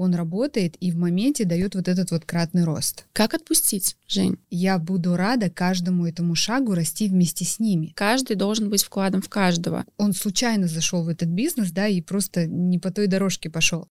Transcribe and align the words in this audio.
он 0.00 0.14
работает 0.14 0.76
и 0.80 0.90
в 0.90 0.96
моменте 0.96 1.44
дает 1.44 1.74
вот 1.74 1.86
этот 1.86 2.10
вот 2.10 2.24
кратный 2.24 2.64
рост. 2.64 3.04
Как 3.12 3.34
отпустить, 3.34 3.96
Жень? 4.08 4.38
Я 4.50 4.78
буду 4.78 5.14
рада 5.14 5.50
каждому 5.50 6.06
этому 6.06 6.34
шагу 6.34 6.74
расти 6.74 7.08
вместе 7.08 7.44
с 7.44 7.58
ними. 7.58 7.92
Каждый 7.94 8.36
должен 8.36 8.70
быть 8.70 8.82
вкладом 8.82 9.20
в 9.20 9.28
каждого. 9.28 9.84
Он 9.98 10.14
случайно 10.14 10.68
зашел 10.68 11.04
в 11.04 11.08
этот 11.08 11.28
бизнес, 11.28 11.70
да, 11.70 11.86
и 11.86 12.00
просто 12.00 12.46
не 12.46 12.78
по 12.78 12.90
той 12.90 13.06
дорожке 13.08 13.50
пошел. 13.50 13.88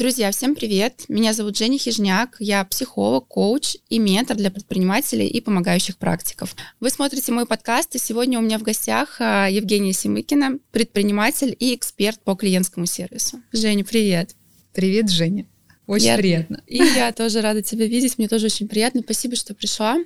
Друзья, 0.00 0.30
всем 0.30 0.54
привет! 0.54 1.04
Меня 1.08 1.34
зовут 1.34 1.58
Женя 1.58 1.76
Хижняк, 1.76 2.36
я 2.38 2.64
психолог, 2.64 3.28
коуч 3.28 3.76
и 3.90 3.98
ментор 3.98 4.34
для 4.34 4.50
предпринимателей 4.50 5.26
и 5.26 5.42
помогающих 5.42 5.98
практиков. 5.98 6.56
Вы 6.80 6.88
смотрите 6.88 7.32
мой 7.32 7.44
подкаст, 7.44 7.94
и 7.96 7.98
сегодня 7.98 8.38
у 8.38 8.42
меня 8.42 8.58
в 8.58 8.62
гостях 8.62 9.20
а, 9.20 9.46
Евгения 9.50 9.92
Семыкина, 9.92 10.58
предприниматель 10.72 11.54
и 11.60 11.74
эксперт 11.74 12.18
по 12.24 12.34
клиентскому 12.34 12.86
сервису. 12.86 13.42
Женя, 13.52 13.84
привет! 13.84 14.36
Привет, 14.72 15.10
Женя! 15.10 15.44
Очень 15.90 16.06
я, 16.06 16.16
приятно. 16.18 16.62
И 16.68 16.76
я 16.76 17.10
тоже 17.10 17.40
рада 17.40 17.62
тебя 17.62 17.84
видеть, 17.84 18.16
мне 18.16 18.28
тоже 18.28 18.46
очень 18.46 18.68
приятно. 18.68 19.00
Спасибо, 19.02 19.34
что 19.34 19.54
пришла. 19.54 19.98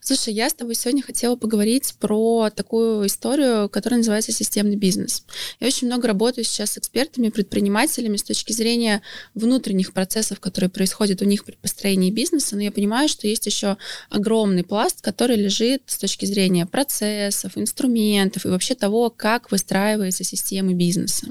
Слушай, 0.00 0.32
я 0.32 0.48
с 0.48 0.54
тобой 0.54 0.76
сегодня 0.76 1.02
хотела 1.02 1.34
поговорить 1.34 1.92
про 1.98 2.50
такую 2.54 3.04
историю, 3.08 3.68
которая 3.68 3.98
называется 3.98 4.30
системный 4.30 4.76
бизнес. 4.76 5.24
Я 5.58 5.66
очень 5.66 5.88
много 5.88 6.06
работаю 6.06 6.44
сейчас 6.44 6.72
с 6.72 6.78
экспертами, 6.78 7.30
предпринимателями 7.30 8.16
с 8.16 8.22
точки 8.22 8.52
зрения 8.52 9.02
внутренних 9.34 9.92
процессов, 9.92 10.38
которые 10.38 10.70
происходят 10.70 11.20
у 11.20 11.24
них 11.24 11.44
при 11.44 11.56
построении 11.56 12.12
бизнеса, 12.12 12.54
но 12.54 12.62
я 12.62 12.70
понимаю, 12.70 13.08
что 13.08 13.26
есть 13.26 13.46
еще 13.46 13.76
огромный 14.10 14.62
пласт, 14.62 15.00
который 15.00 15.34
лежит 15.34 15.82
с 15.86 15.98
точки 15.98 16.26
зрения 16.26 16.64
процессов, 16.64 17.58
инструментов 17.58 18.46
и 18.46 18.50
вообще 18.50 18.76
того, 18.76 19.10
как 19.10 19.50
выстраивается 19.50 20.22
система 20.22 20.74
бизнеса. 20.74 21.26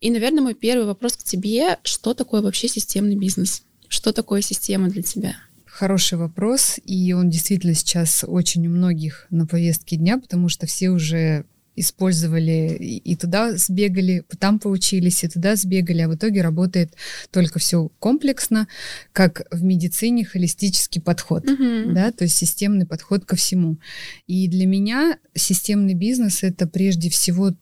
И, 0.00 0.10
наверное, 0.10 0.42
мой 0.42 0.54
первый 0.54 0.86
вопрос 0.86 1.14
к 1.16 1.24
тебе, 1.24 1.78
что 1.82 2.14
такое 2.14 2.40
вообще 2.40 2.68
системный 2.68 3.16
бизнес? 3.16 3.62
Что 3.88 4.12
такое 4.12 4.42
система 4.42 4.88
для 4.88 5.02
тебя? 5.02 5.36
Хороший 5.64 6.18
вопрос, 6.18 6.78
и 6.84 7.12
он 7.12 7.30
действительно 7.30 7.74
сейчас 7.74 8.24
очень 8.26 8.66
у 8.66 8.70
многих 8.70 9.26
на 9.30 9.46
повестке 9.46 9.96
дня, 9.96 10.18
потому 10.18 10.48
что 10.48 10.66
все 10.66 10.90
уже 10.90 11.44
использовали 11.78 12.76
и 12.80 13.16
туда 13.16 13.56
сбегали, 13.56 14.24
там 14.38 14.58
поучились, 14.58 15.24
и 15.24 15.28
туда 15.28 15.56
сбегали, 15.56 16.02
а 16.02 16.08
в 16.08 16.14
итоге 16.16 16.42
работает 16.42 16.94
только 17.30 17.58
все 17.58 17.90
комплексно, 17.98 18.68
как 19.12 19.46
в 19.50 19.62
медицине 19.62 20.24
холистический 20.24 21.00
подход, 21.00 21.44
uh-huh. 21.44 21.92
да, 21.92 22.10
то 22.10 22.24
есть 22.24 22.36
системный 22.36 22.86
подход 22.86 23.24
ко 23.24 23.36
всему. 23.36 23.78
И 24.26 24.48
для 24.48 24.66
меня 24.66 25.18
системный 25.34 25.94
бизнес 25.94 26.42
это 26.42 26.66
прежде 26.66 27.10
всего 27.10 27.52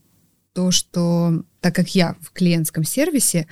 то, 0.57 0.71
что 0.71 1.45
так 1.61 1.75
как 1.75 1.95
я 1.95 2.17
в 2.23 2.33
клиентском 2.33 2.83
сервисе, 2.83 3.47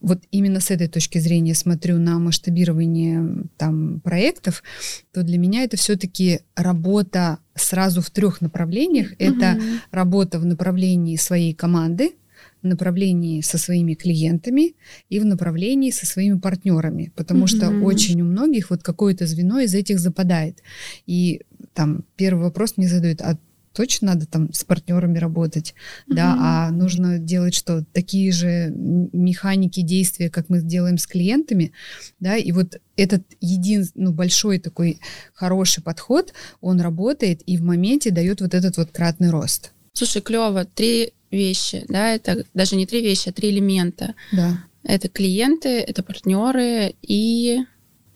вот 0.00 0.18
именно 0.32 0.58
с 0.58 0.72
этой 0.72 0.88
точки 0.88 1.18
зрения 1.18 1.54
смотрю 1.54 1.98
на 1.98 2.18
масштабирование 2.18 3.44
там 3.56 4.00
проектов, 4.00 4.64
то 5.12 5.22
для 5.22 5.38
меня 5.38 5.62
это 5.62 5.76
все-таки 5.76 6.40
работа 6.56 7.38
сразу 7.54 8.02
в 8.02 8.10
трех 8.10 8.40
направлениях. 8.40 9.12
Это 9.20 9.60
работа 9.92 10.40
в 10.40 10.44
направлении 10.44 11.14
своей 11.14 11.54
команды, 11.54 12.16
в 12.62 12.66
направлении 12.66 13.42
со 13.42 13.56
своими 13.56 13.94
клиентами 13.94 14.74
и 15.08 15.20
в 15.20 15.24
направлении 15.24 15.92
со 15.92 16.04
своими 16.04 16.36
партнерами, 16.40 17.12
потому 17.14 17.44
mm-hmm. 17.44 17.46
что 17.46 17.70
очень 17.84 18.20
у 18.22 18.24
многих 18.24 18.70
вот 18.70 18.82
какое-то 18.82 19.24
звено 19.24 19.60
из 19.60 19.72
этих 19.72 20.00
западает. 20.00 20.64
И 21.06 21.42
там 21.74 22.02
первый 22.16 22.42
вопрос 22.42 22.76
мне 22.76 22.88
задают, 22.88 23.20
а 23.20 23.38
точно 23.72 24.08
надо 24.08 24.26
там 24.26 24.52
с 24.52 24.64
партнерами 24.64 25.18
работать, 25.18 25.74
mm-hmm. 26.08 26.14
да, 26.14 26.36
а 26.38 26.70
нужно 26.70 27.18
делать 27.18 27.54
что? 27.54 27.84
Такие 27.92 28.32
же 28.32 28.72
механики 28.74 29.80
действия, 29.82 30.30
как 30.30 30.48
мы 30.48 30.62
делаем 30.62 30.98
с 30.98 31.06
клиентами, 31.06 31.72
да, 32.18 32.36
и 32.36 32.52
вот 32.52 32.80
этот 32.96 33.22
един, 33.40 33.86
ну, 33.94 34.12
большой 34.12 34.58
такой 34.58 35.00
хороший 35.34 35.82
подход, 35.82 36.32
он 36.60 36.80
работает 36.80 37.42
и 37.46 37.56
в 37.56 37.62
моменте 37.62 38.10
дает 38.10 38.40
вот 38.40 38.54
этот 38.54 38.76
вот 38.76 38.90
кратный 38.90 39.30
рост. 39.30 39.72
Слушай, 39.92 40.22
клево, 40.22 40.64
три 40.64 41.12
вещи, 41.30 41.84
да, 41.88 42.14
это 42.14 42.44
даже 42.54 42.76
не 42.76 42.86
три 42.86 43.02
вещи, 43.02 43.28
а 43.28 43.32
три 43.32 43.50
элемента. 43.50 44.14
Да. 44.32 44.64
Это 44.82 45.08
клиенты, 45.08 45.68
это 45.68 46.02
партнеры 46.02 46.94
и 47.02 47.58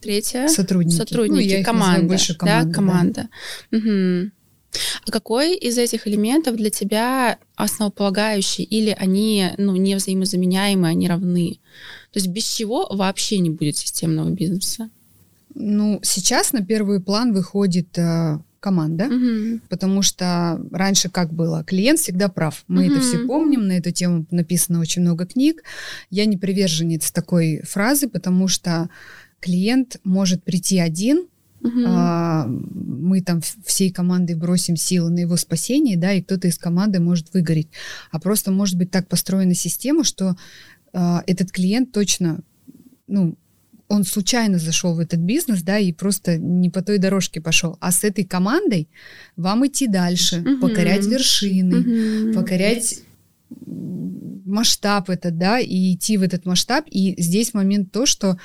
третье 0.01 0.47
сотрудники. 0.47 0.95
Сотрудники, 0.95 1.53
ну, 1.53 1.57
я 1.59 1.63
команда, 1.63 2.07
больше 2.07 2.35
команда, 2.35 2.67
да, 2.67 2.73
команда. 2.73 3.29
Да. 3.71 3.77
Угу. 3.77 4.31
А 5.05 5.11
какой 5.11 5.55
из 5.55 5.77
этих 5.77 6.07
элементов 6.07 6.55
для 6.55 6.69
тебя 6.69 7.37
основополагающий 7.55 8.63
или 8.63 8.95
они 8.97 9.51
ну, 9.57 9.75
не 9.75 9.95
взаимозаменяемы, 9.95 10.87
они 10.87 11.07
равны? 11.07 11.59
То 12.11 12.19
есть 12.19 12.27
без 12.27 12.43
чего 12.43 12.87
вообще 12.89 13.39
не 13.39 13.49
будет 13.49 13.77
системного 13.77 14.29
бизнеса? 14.29 14.89
Ну, 15.53 15.99
сейчас 16.03 16.53
на 16.53 16.65
первый 16.65 16.99
план 16.99 17.33
выходит 17.33 17.97
э, 17.97 18.39
команда, 18.65 19.05
угу. 19.05 19.59
потому 19.69 20.01
что 20.01 20.59
раньше 20.71 21.09
как 21.09 21.31
было, 21.31 21.63
клиент 21.63 21.99
всегда 21.99 22.29
прав. 22.29 22.63
Мы 22.67 22.85
угу. 22.85 22.93
это 22.93 23.01
все 23.01 23.19
помним, 23.19 23.67
на 23.67 23.73
эту 23.73 23.91
тему 23.91 24.25
написано 24.31 24.79
очень 24.79 25.03
много 25.03 25.27
книг. 25.27 25.63
Я 26.09 26.25
не 26.25 26.35
приверженец 26.35 27.11
такой 27.11 27.61
фразы, 27.61 28.09
потому 28.09 28.47
что 28.47 28.89
клиент 29.39 29.99
может 30.03 30.43
прийти 30.43 30.79
один, 30.79 31.27
Угу. 31.61 31.81
Мы 33.05 33.21
там 33.21 33.41
всей 33.65 33.91
командой 33.91 34.33
бросим 34.35 34.75
силы 34.75 35.11
на 35.11 35.19
его 35.19 35.37
спасение, 35.37 35.95
да, 35.95 36.13
и 36.13 36.21
кто-то 36.21 36.47
из 36.47 36.57
команды 36.57 36.99
может 36.99 37.33
выгореть. 37.33 37.69
А 38.11 38.19
просто 38.19 38.51
может 38.51 38.77
быть 38.77 38.91
так 38.91 39.07
построена 39.07 39.53
система, 39.53 40.03
что 40.03 40.35
а, 40.91 41.23
этот 41.27 41.51
клиент 41.51 41.91
точно, 41.91 42.39
ну, 43.07 43.37
он 43.87 44.03
случайно 44.03 44.57
зашел 44.57 44.95
в 44.95 44.99
этот 44.99 45.19
бизнес, 45.19 45.61
да, 45.61 45.77
и 45.77 45.91
просто 45.93 46.37
не 46.37 46.69
по 46.69 46.81
той 46.81 46.97
дорожке 46.97 47.41
пошел. 47.41 47.77
А 47.79 47.91
с 47.91 48.03
этой 48.03 48.23
командой 48.23 48.89
вам 49.35 49.67
идти 49.67 49.87
дальше, 49.87 50.39
угу. 50.39 50.67
покорять 50.67 51.05
вершины, 51.05 52.31
угу. 52.31 52.39
покорять 52.39 53.01
масштаб 54.45 55.09
этот, 55.09 55.37
да, 55.37 55.59
и 55.59 55.93
идти 55.93 56.17
в 56.17 56.23
этот 56.23 56.45
масштаб. 56.45 56.85
И 56.89 57.21
здесь 57.21 57.53
момент 57.53 57.91
то, 57.91 58.05
что 58.05 58.37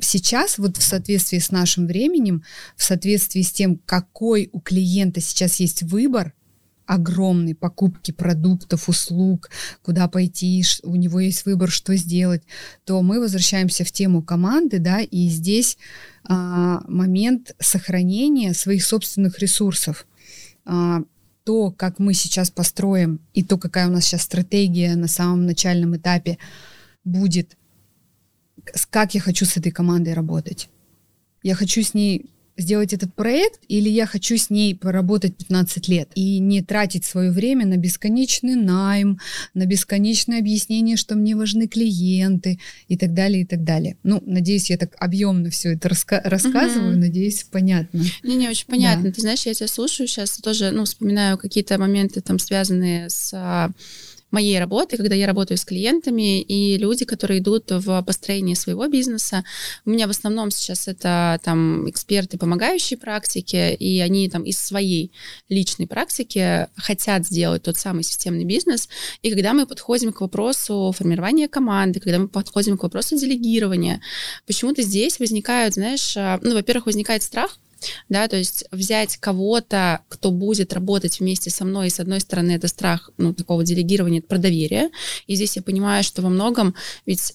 сейчас, 0.00 0.58
вот 0.58 0.76
в 0.76 0.82
соответствии 0.82 1.38
с 1.38 1.50
нашим 1.50 1.86
временем, 1.86 2.44
в 2.76 2.84
соответствии 2.84 3.42
с 3.42 3.52
тем, 3.52 3.78
какой 3.86 4.50
у 4.52 4.60
клиента 4.60 5.20
сейчас 5.20 5.60
есть 5.60 5.82
выбор, 5.82 6.34
огромный 6.86 7.54
покупки 7.54 8.10
продуктов, 8.10 8.88
услуг, 8.88 9.50
куда 9.82 10.08
пойти, 10.08 10.62
у 10.82 10.96
него 10.96 11.20
есть 11.20 11.46
выбор, 11.46 11.70
что 11.70 11.96
сделать, 11.96 12.42
то 12.84 13.00
мы 13.02 13.20
возвращаемся 13.20 13.84
в 13.84 13.92
тему 13.92 14.22
команды, 14.22 14.78
да, 14.78 15.00
и 15.00 15.28
здесь 15.28 15.78
а, 16.24 16.82
момент 16.86 17.54
сохранения 17.58 18.52
своих 18.52 18.84
собственных 18.84 19.38
ресурсов. 19.38 20.06
А, 20.66 21.02
то, 21.44 21.70
как 21.70 21.98
мы 21.98 22.14
сейчас 22.14 22.50
построим, 22.50 23.20
и 23.34 23.42
то, 23.42 23.58
какая 23.58 23.88
у 23.88 23.90
нас 23.90 24.04
сейчас 24.04 24.22
стратегия 24.22 24.96
на 24.96 25.08
самом 25.08 25.44
начальном 25.46 25.96
этапе 25.96 26.38
будет 27.04 27.56
как 28.94 29.12
я 29.12 29.20
хочу 29.20 29.44
с 29.44 29.56
этой 29.56 29.72
командой 29.72 30.14
работать. 30.14 30.68
Я 31.42 31.56
хочу 31.56 31.82
с 31.82 31.94
ней 31.94 32.26
сделать 32.56 32.92
этот 32.92 33.12
проект, 33.12 33.58
или 33.66 33.88
я 33.88 34.06
хочу 34.06 34.36
с 34.36 34.50
ней 34.50 34.76
поработать 34.76 35.36
15 35.36 35.88
лет 35.88 36.08
и 36.14 36.38
не 36.38 36.62
тратить 36.62 37.04
свое 37.04 37.32
время 37.32 37.66
на 37.66 37.76
бесконечный 37.76 38.54
найм, 38.54 39.18
на 39.52 39.66
бесконечное 39.66 40.38
объяснение, 40.38 40.96
что 40.96 41.16
мне 41.16 41.34
важны 41.34 41.66
клиенты 41.66 42.60
и 42.86 42.96
так 42.96 43.14
далее, 43.14 43.42
и 43.42 43.44
так 43.44 43.64
далее. 43.64 43.96
Ну, 44.04 44.22
надеюсь, 44.24 44.70
я 44.70 44.78
так 44.78 44.94
объемно 45.00 45.50
все 45.50 45.72
это 45.72 45.88
раска- 45.88 46.22
рассказываю, 46.22 46.92
угу. 46.92 47.00
надеюсь, 47.00 47.44
понятно. 47.50 48.00
Не-не, 48.22 48.48
очень 48.48 48.68
понятно. 48.68 49.08
Да. 49.08 49.12
Ты 49.12 49.22
знаешь, 49.22 49.44
я 49.44 49.54
тебя 49.54 49.66
слушаю 49.66 50.06
сейчас, 50.06 50.38
тоже, 50.38 50.70
ну, 50.70 50.84
вспоминаю 50.84 51.36
какие-то 51.36 51.78
моменты 51.78 52.20
там 52.20 52.38
связанные 52.38 53.10
с 53.10 53.32
а, 53.34 53.72
моей 54.34 54.58
работы, 54.58 54.96
когда 54.96 55.14
я 55.14 55.26
работаю 55.26 55.56
с 55.56 55.64
клиентами, 55.64 56.42
и 56.42 56.76
люди, 56.76 57.04
которые 57.04 57.40
идут 57.40 57.70
в 57.70 58.02
построение 58.02 58.56
своего 58.56 58.86
бизнеса. 58.88 59.44
У 59.86 59.90
меня 59.90 60.06
в 60.06 60.10
основном 60.10 60.50
сейчас 60.50 60.88
это 60.88 61.40
там 61.42 61.88
эксперты 61.88 62.36
помогающие 62.36 62.98
практики, 62.98 63.74
и 63.74 64.00
они 64.00 64.28
там 64.28 64.42
из 64.42 64.58
своей 64.58 65.12
личной 65.48 65.86
практики 65.86 66.68
хотят 66.76 67.26
сделать 67.26 67.62
тот 67.62 67.76
самый 67.78 68.02
системный 68.02 68.44
бизнес. 68.44 68.88
И 69.22 69.30
когда 69.30 69.54
мы 69.54 69.66
подходим 69.66 70.12
к 70.12 70.20
вопросу 70.20 70.92
формирования 70.96 71.48
команды, 71.48 72.00
когда 72.00 72.18
мы 72.18 72.28
подходим 72.28 72.76
к 72.76 72.82
вопросу 72.82 73.16
делегирования, 73.16 74.00
почему-то 74.46 74.82
здесь 74.82 75.18
возникают, 75.20 75.74
знаешь, 75.74 76.14
ну, 76.42 76.54
во-первых, 76.54 76.86
возникает 76.86 77.22
страх, 77.22 77.58
да, 78.08 78.28
то 78.28 78.36
есть 78.36 78.64
взять 78.70 79.16
кого-то, 79.16 80.00
кто 80.08 80.30
будет 80.30 80.72
работать 80.72 81.20
вместе 81.20 81.50
со 81.50 81.64
мной, 81.64 81.88
и 81.88 81.90
с 81.90 82.00
одной 82.00 82.20
стороны 82.20 82.52
это 82.52 82.68
страх, 82.68 83.10
ну, 83.16 83.34
такого 83.34 83.64
делегирования, 83.64 84.22
про 84.22 84.38
доверие, 84.38 84.90
и 85.26 85.34
здесь 85.34 85.56
я 85.56 85.62
понимаю, 85.62 86.04
что 86.04 86.22
во 86.22 86.28
многом, 86.28 86.74
ведь 87.06 87.32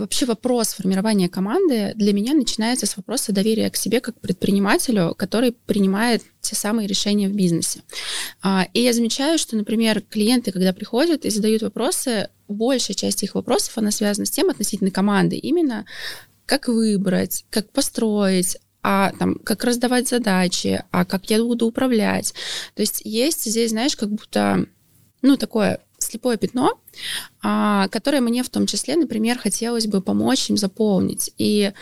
вообще 0.00 0.26
вопрос 0.26 0.68
формирования 0.74 1.28
команды 1.28 1.92
для 1.94 2.12
меня 2.12 2.34
начинается 2.34 2.86
с 2.86 2.96
вопроса 2.96 3.32
доверия 3.32 3.70
к 3.70 3.76
себе 3.76 4.00
как 4.00 4.18
предпринимателю, 4.18 5.14
который 5.16 5.52
принимает 5.52 6.22
те 6.40 6.56
самые 6.56 6.88
решения 6.88 7.28
в 7.28 7.34
бизнесе. 7.34 7.82
А, 8.42 8.66
и 8.72 8.80
я 8.80 8.92
замечаю, 8.92 9.38
что, 9.38 9.56
например, 9.56 10.00
клиенты, 10.00 10.52
когда 10.52 10.72
приходят 10.72 11.24
и 11.24 11.30
задают 11.30 11.62
вопросы, 11.62 12.28
большая 12.48 12.96
часть 12.96 13.22
их 13.22 13.34
вопросов, 13.34 13.78
она 13.78 13.90
связана 13.90 14.26
с 14.26 14.30
тем 14.30 14.50
относительно 14.50 14.90
команды, 14.90 15.36
именно 15.36 15.84
как 16.46 16.66
выбрать, 16.66 17.44
как 17.50 17.70
построить, 17.70 18.56
а 18.82 19.12
там, 19.18 19.34
как 19.36 19.64
раздавать 19.64 20.08
задачи, 20.08 20.82
а 20.90 21.04
как 21.04 21.30
я 21.30 21.42
буду 21.42 21.66
управлять. 21.66 22.34
То 22.74 22.82
есть 22.82 23.02
есть 23.04 23.44
здесь, 23.44 23.70
знаешь, 23.70 23.96
как 23.96 24.10
будто, 24.10 24.66
ну, 25.22 25.36
такое 25.36 25.80
слепое 25.98 26.38
пятно, 26.38 26.80
а, 27.42 27.88
которое 27.88 28.20
мне 28.20 28.42
в 28.42 28.48
том 28.48 28.66
числе, 28.66 28.96
например, 28.96 29.38
хотелось 29.38 29.86
бы 29.86 30.00
помочь 30.00 30.48
им 30.50 30.56
заполнить. 30.56 31.32
И 31.36 31.72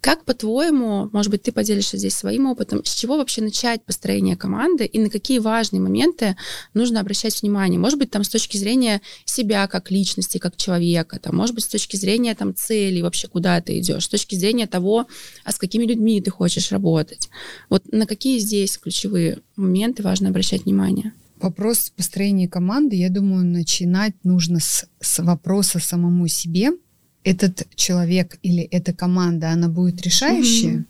как, 0.00 0.24
по-твоему, 0.24 1.10
может 1.12 1.30
быть, 1.30 1.42
ты 1.42 1.50
поделишься 1.50 1.96
здесь 1.96 2.14
своим 2.14 2.46
опытом, 2.46 2.84
с 2.84 2.94
чего 2.94 3.16
вообще 3.16 3.42
начать 3.42 3.84
построение 3.84 4.36
команды 4.36 4.84
и 4.84 5.00
на 5.00 5.10
какие 5.10 5.40
важные 5.40 5.80
моменты 5.80 6.36
нужно 6.72 7.00
обращать 7.00 7.42
внимание? 7.42 7.80
Может 7.80 7.98
быть, 7.98 8.10
там 8.10 8.22
с 8.22 8.28
точки 8.28 8.56
зрения 8.56 9.02
себя 9.24 9.66
как 9.66 9.90
личности, 9.90 10.38
как 10.38 10.56
человека, 10.56 11.18
там, 11.18 11.36
может 11.36 11.54
быть, 11.54 11.64
с 11.64 11.68
точки 11.68 11.96
зрения 11.96 12.36
там 12.36 12.54
целей 12.54 13.02
вообще, 13.02 13.26
куда 13.26 13.60
ты 13.60 13.80
идешь, 13.80 14.04
с 14.04 14.08
точки 14.08 14.36
зрения 14.36 14.68
того, 14.68 15.06
а 15.44 15.50
с 15.50 15.58
какими 15.58 15.84
людьми 15.84 16.22
ты 16.22 16.30
хочешь 16.30 16.70
работать. 16.70 17.28
Вот 17.68 17.90
на 17.92 18.06
какие 18.06 18.38
здесь 18.38 18.78
ключевые 18.78 19.40
моменты 19.56 20.04
важно 20.04 20.28
обращать 20.28 20.64
внимание? 20.64 21.12
Вопрос 21.40 21.90
построения 21.90 22.48
команды, 22.48 22.94
я 22.94 23.10
думаю, 23.10 23.44
начинать 23.44 24.14
нужно 24.22 24.60
с, 24.60 24.86
с 25.00 25.22
вопроса 25.22 25.80
самому 25.80 26.28
себе– 26.28 26.70
этот 27.28 27.66
человек 27.74 28.38
или 28.42 28.62
эта 28.62 28.94
команда, 28.94 29.50
она 29.50 29.68
будет 29.68 30.00
решающая 30.00 30.76
угу. 30.76 30.84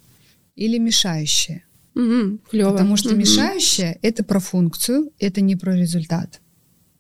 или 0.55 0.79
мешающая. 0.79 1.64
Угу, 1.96 2.38
клево. 2.50 2.70
Потому 2.70 2.96
что 2.96 3.11
угу. 3.11 3.17
мешающая 3.17 3.99
это 4.02 4.23
про 4.23 4.38
функцию, 4.38 5.11
это 5.19 5.40
не 5.40 5.56
про 5.56 5.76
результат. 5.76 6.40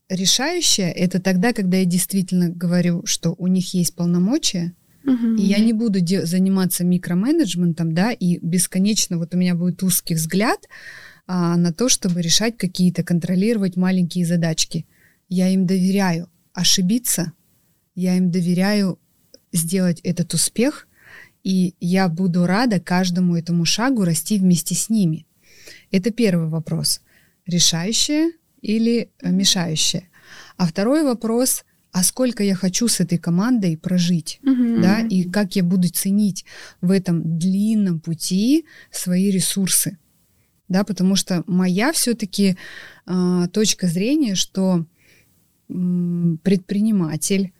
Решающая 0.08 0.90
это 0.90 1.20
тогда, 1.20 1.52
когда 1.52 1.76
я 1.76 1.84
действительно 1.84 2.48
говорю, 2.48 3.06
что 3.06 3.34
у 3.38 3.46
них 3.46 3.74
есть 3.74 3.94
полномочия, 3.94 4.72
угу. 5.04 5.34
и 5.36 5.42
я 5.42 5.58
не 5.58 5.72
буду 5.72 6.00
де- 6.00 6.26
заниматься 6.26 6.84
микроменеджментом, 6.84 7.94
да, 7.94 8.10
и 8.10 8.38
бесконечно 8.38 9.18
вот 9.18 9.34
у 9.34 9.38
меня 9.38 9.54
будет 9.54 9.84
узкий 9.84 10.14
взгляд 10.14 10.58
а, 11.28 11.56
на 11.56 11.72
то, 11.72 11.88
чтобы 11.88 12.22
решать 12.22 12.56
какие-то, 12.56 13.04
контролировать 13.04 13.76
маленькие 13.76 14.26
задачки. 14.26 14.84
Я 15.28 15.48
им 15.50 15.64
доверяю 15.64 16.28
ошибиться, 16.54 17.34
я 17.94 18.16
им 18.16 18.32
доверяю 18.32 18.98
сделать 19.52 20.00
этот 20.00 20.34
успех, 20.34 20.88
и 21.44 21.74
я 21.80 22.08
буду 22.08 22.46
рада 22.46 22.80
каждому 22.80 23.36
этому 23.36 23.64
шагу 23.64 24.04
расти 24.04 24.38
вместе 24.38 24.74
с 24.74 24.90
ними. 24.90 25.26
Это 25.90 26.10
первый 26.10 26.48
вопрос. 26.48 27.00
Решающее 27.46 28.32
или 28.60 29.10
э, 29.22 29.30
мешающее? 29.30 30.08
А 30.56 30.66
второй 30.66 31.04
вопрос, 31.04 31.64
а 31.92 32.02
сколько 32.02 32.42
я 32.42 32.54
хочу 32.54 32.88
с 32.88 33.00
этой 33.00 33.18
командой 33.18 33.76
прожить, 33.78 34.40
угу. 34.42 34.80
да, 34.82 35.00
и 35.00 35.24
как 35.24 35.56
я 35.56 35.62
буду 35.62 35.88
ценить 35.88 36.44
в 36.80 36.90
этом 36.90 37.38
длинном 37.38 38.00
пути 38.00 38.66
свои 38.90 39.30
ресурсы, 39.30 39.98
да, 40.68 40.84
потому 40.84 41.16
что 41.16 41.44
моя 41.46 41.92
все-таки 41.92 42.56
э, 43.06 43.48
точка 43.52 43.86
зрения, 43.86 44.34
что 44.34 44.84
э, 45.68 45.72
предприниматель 46.42 47.52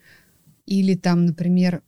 или 0.69 0.93
там, 0.95 1.25
например, 1.25 1.81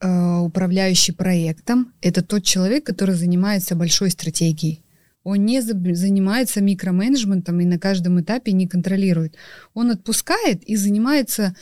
э, 0.00 0.36
управляющий 0.40 1.12
проектом, 1.12 1.94
это 2.02 2.22
тот 2.22 2.44
человек, 2.44 2.84
который 2.84 3.14
занимается 3.14 3.74
большой 3.74 4.10
стратегией. 4.10 4.84
Он 5.24 5.44
не 5.44 5.62
занимается 5.62 6.60
микроменеджментом 6.60 7.60
и 7.60 7.64
на 7.64 7.78
каждом 7.78 8.20
этапе 8.20 8.52
не 8.52 8.66
контролирует. 8.66 9.36
Он 9.74 9.90
отпускает 9.90 10.62
и 10.64 10.76
занимается 10.76 11.56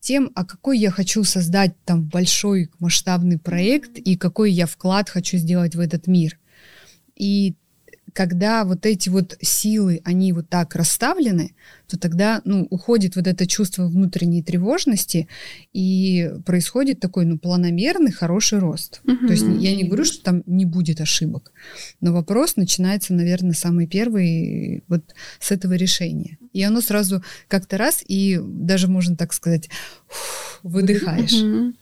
тем, 0.00 0.30
а 0.34 0.44
какой 0.44 0.78
я 0.78 0.90
хочу 0.90 1.24
создать 1.24 1.74
там 1.84 2.08
большой 2.08 2.70
масштабный 2.78 3.38
проект 3.38 3.98
и 3.98 4.16
какой 4.16 4.52
я 4.52 4.66
вклад 4.66 5.08
хочу 5.08 5.38
сделать 5.38 5.74
в 5.74 5.80
этот 5.80 6.06
мир. 6.06 6.38
И 7.16 7.54
когда 8.12 8.64
вот 8.64 8.86
эти 8.86 9.08
вот 9.08 9.36
силы, 9.40 10.00
они 10.04 10.32
вот 10.32 10.48
так 10.48 10.74
расставлены, 10.74 11.54
то 11.88 11.98
тогда, 11.98 12.40
ну, 12.44 12.66
уходит 12.70 13.16
вот 13.16 13.26
это 13.26 13.46
чувство 13.46 13.86
внутренней 13.86 14.42
тревожности, 14.42 15.28
и 15.72 16.30
происходит 16.46 17.00
такой, 17.00 17.24
ну, 17.24 17.38
планомерный 17.38 18.12
хороший 18.12 18.58
рост. 18.58 19.00
Угу. 19.04 19.26
То 19.26 19.32
есть 19.32 19.44
я 19.58 19.74
не 19.74 19.84
говорю, 19.84 20.04
что 20.04 20.22
там 20.22 20.42
не 20.46 20.64
будет 20.64 21.00
ошибок, 21.00 21.52
но 22.00 22.12
вопрос 22.12 22.56
начинается, 22.56 23.14
наверное, 23.14 23.54
самый 23.54 23.86
первый 23.86 24.84
вот 24.88 25.02
с 25.40 25.50
этого 25.50 25.74
решения. 25.74 26.38
И 26.52 26.62
оно 26.62 26.80
сразу 26.80 27.22
как-то 27.48 27.76
раз, 27.76 28.02
и 28.06 28.40
даже, 28.42 28.88
можно 28.88 29.16
так 29.16 29.32
сказать, 29.32 29.68
выдыхаешь. 30.62 31.42
Угу. 31.42 31.74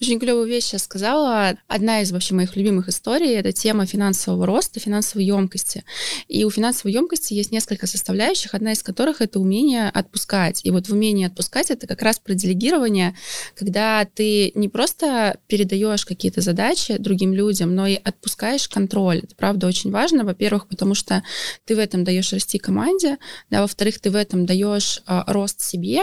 Очень 0.00 0.18
клевую 0.18 0.46
вещь 0.46 0.64
сейчас 0.64 0.84
сказала. 0.84 1.56
Одна 1.68 2.00
из 2.00 2.10
вообще 2.10 2.34
моих 2.34 2.56
любимых 2.56 2.88
историй— 2.88 3.34
это 3.34 3.52
тема 3.52 3.86
финансового 3.86 4.46
роста, 4.46 4.80
финансовой 4.80 5.24
емкости. 5.24 5.84
И 6.28 6.44
у 6.44 6.50
финансовой 6.50 6.92
емкости 6.92 7.34
есть 7.34 7.52
несколько 7.52 7.86
составляющих, 7.86 8.54
одна 8.54 8.72
из 8.72 8.82
которых— 8.82 9.20
это 9.20 9.38
умение 9.38 9.88
отпускать. 9.88 10.64
И 10.64 10.70
вот 10.70 10.88
в 10.88 10.92
умении 10.92 11.26
отпускать— 11.26 11.70
это 11.70 11.86
как 11.86 12.02
раз 12.02 12.18
про 12.18 12.34
делегирование, 12.34 13.16
когда 13.54 14.04
ты 14.04 14.52
не 14.54 14.68
просто 14.68 15.38
передаешь 15.46 16.04
какие-то 16.04 16.40
задачи 16.40 16.96
другим 16.98 17.32
людям, 17.32 17.74
но 17.74 17.86
и 17.86 17.94
отпускаешь 17.94 18.68
контроль. 18.68 19.18
Это, 19.18 19.34
правда, 19.36 19.66
очень 19.68 19.90
важно. 19.90 20.24
Во-первых, 20.24 20.66
потому 20.66 20.94
что 20.94 21.22
ты 21.64 21.76
в 21.76 21.78
этом 21.78 22.04
даешь 22.04 22.32
расти 22.32 22.58
команде, 22.58 23.18
да, 23.50 23.60
во-вторых, 23.60 24.00
ты 24.00 24.10
в 24.10 24.16
этом 24.16 24.46
даешь 24.46 25.02
а, 25.06 25.24
рост 25.32 25.60
себе, 25.60 26.02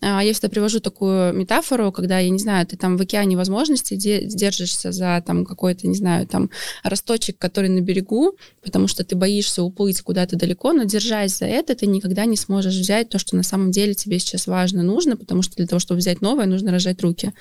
я 0.00 0.32
всегда 0.32 0.48
привожу 0.48 0.80
такую 0.80 1.32
метафору, 1.32 1.92
когда, 1.92 2.18
я 2.18 2.30
не 2.30 2.38
знаю, 2.38 2.66
ты 2.66 2.76
там 2.76 2.96
в 2.96 3.02
океане 3.02 3.36
возможностей 3.36 3.96
держишься 3.96 4.92
за 4.92 5.22
там 5.26 5.44
какой-то, 5.44 5.86
не 5.88 5.96
знаю, 5.96 6.26
там 6.26 6.50
росточек, 6.82 7.38
который 7.38 7.68
на 7.68 7.80
берегу, 7.80 8.36
потому 8.62 8.88
что 8.88 9.04
ты 9.04 9.16
боишься 9.16 9.62
уплыть 9.62 10.00
куда-то 10.02 10.36
далеко, 10.36 10.72
но 10.72 10.84
держась 10.84 11.38
за 11.38 11.46
это, 11.46 11.74
ты 11.74 11.86
никогда 11.86 12.24
не 12.24 12.36
сможешь 12.36 12.74
взять 12.74 13.08
то, 13.08 13.18
что 13.18 13.36
на 13.36 13.42
самом 13.42 13.70
деле 13.70 13.94
тебе 13.94 14.18
сейчас 14.18 14.46
важно, 14.46 14.82
нужно, 14.82 15.16
потому 15.16 15.42
что 15.42 15.56
для 15.56 15.66
того, 15.66 15.80
чтобы 15.80 15.98
взять 15.98 16.20
новое, 16.20 16.46
нужно 16.46 16.70
рожать 16.70 17.02
руки. 17.02 17.32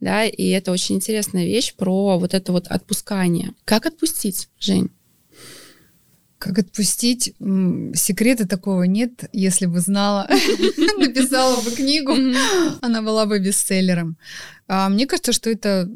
Да, 0.00 0.24
и 0.24 0.48
это 0.48 0.72
очень 0.72 0.96
интересная 0.96 1.44
вещь 1.44 1.74
про 1.74 2.18
вот 2.18 2.34
это 2.34 2.52
вот 2.52 2.66
отпускание. 2.68 3.52
Как 3.64 3.86
отпустить, 3.86 4.48
Жень? 4.58 4.90
Как 6.38 6.58
отпустить? 6.58 7.34
Секрета 7.94 8.46
такого 8.46 8.82
нет. 8.82 9.24
Если 9.32 9.66
бы 9.66 9.80
знала, 9.80 10.28
написала 10.98 11.60
бы 11.62 11.70
книгу, 11.70 12.14
она 12.82 13.02
была 13.02 13.26
бы 13.26 13.38
бестселлером. 13.38 14.16
А 14.68 14.88
мне 14.88 15.06
кажется, 15.06 15.32
что 15.32 15.48
это 15.48 15.90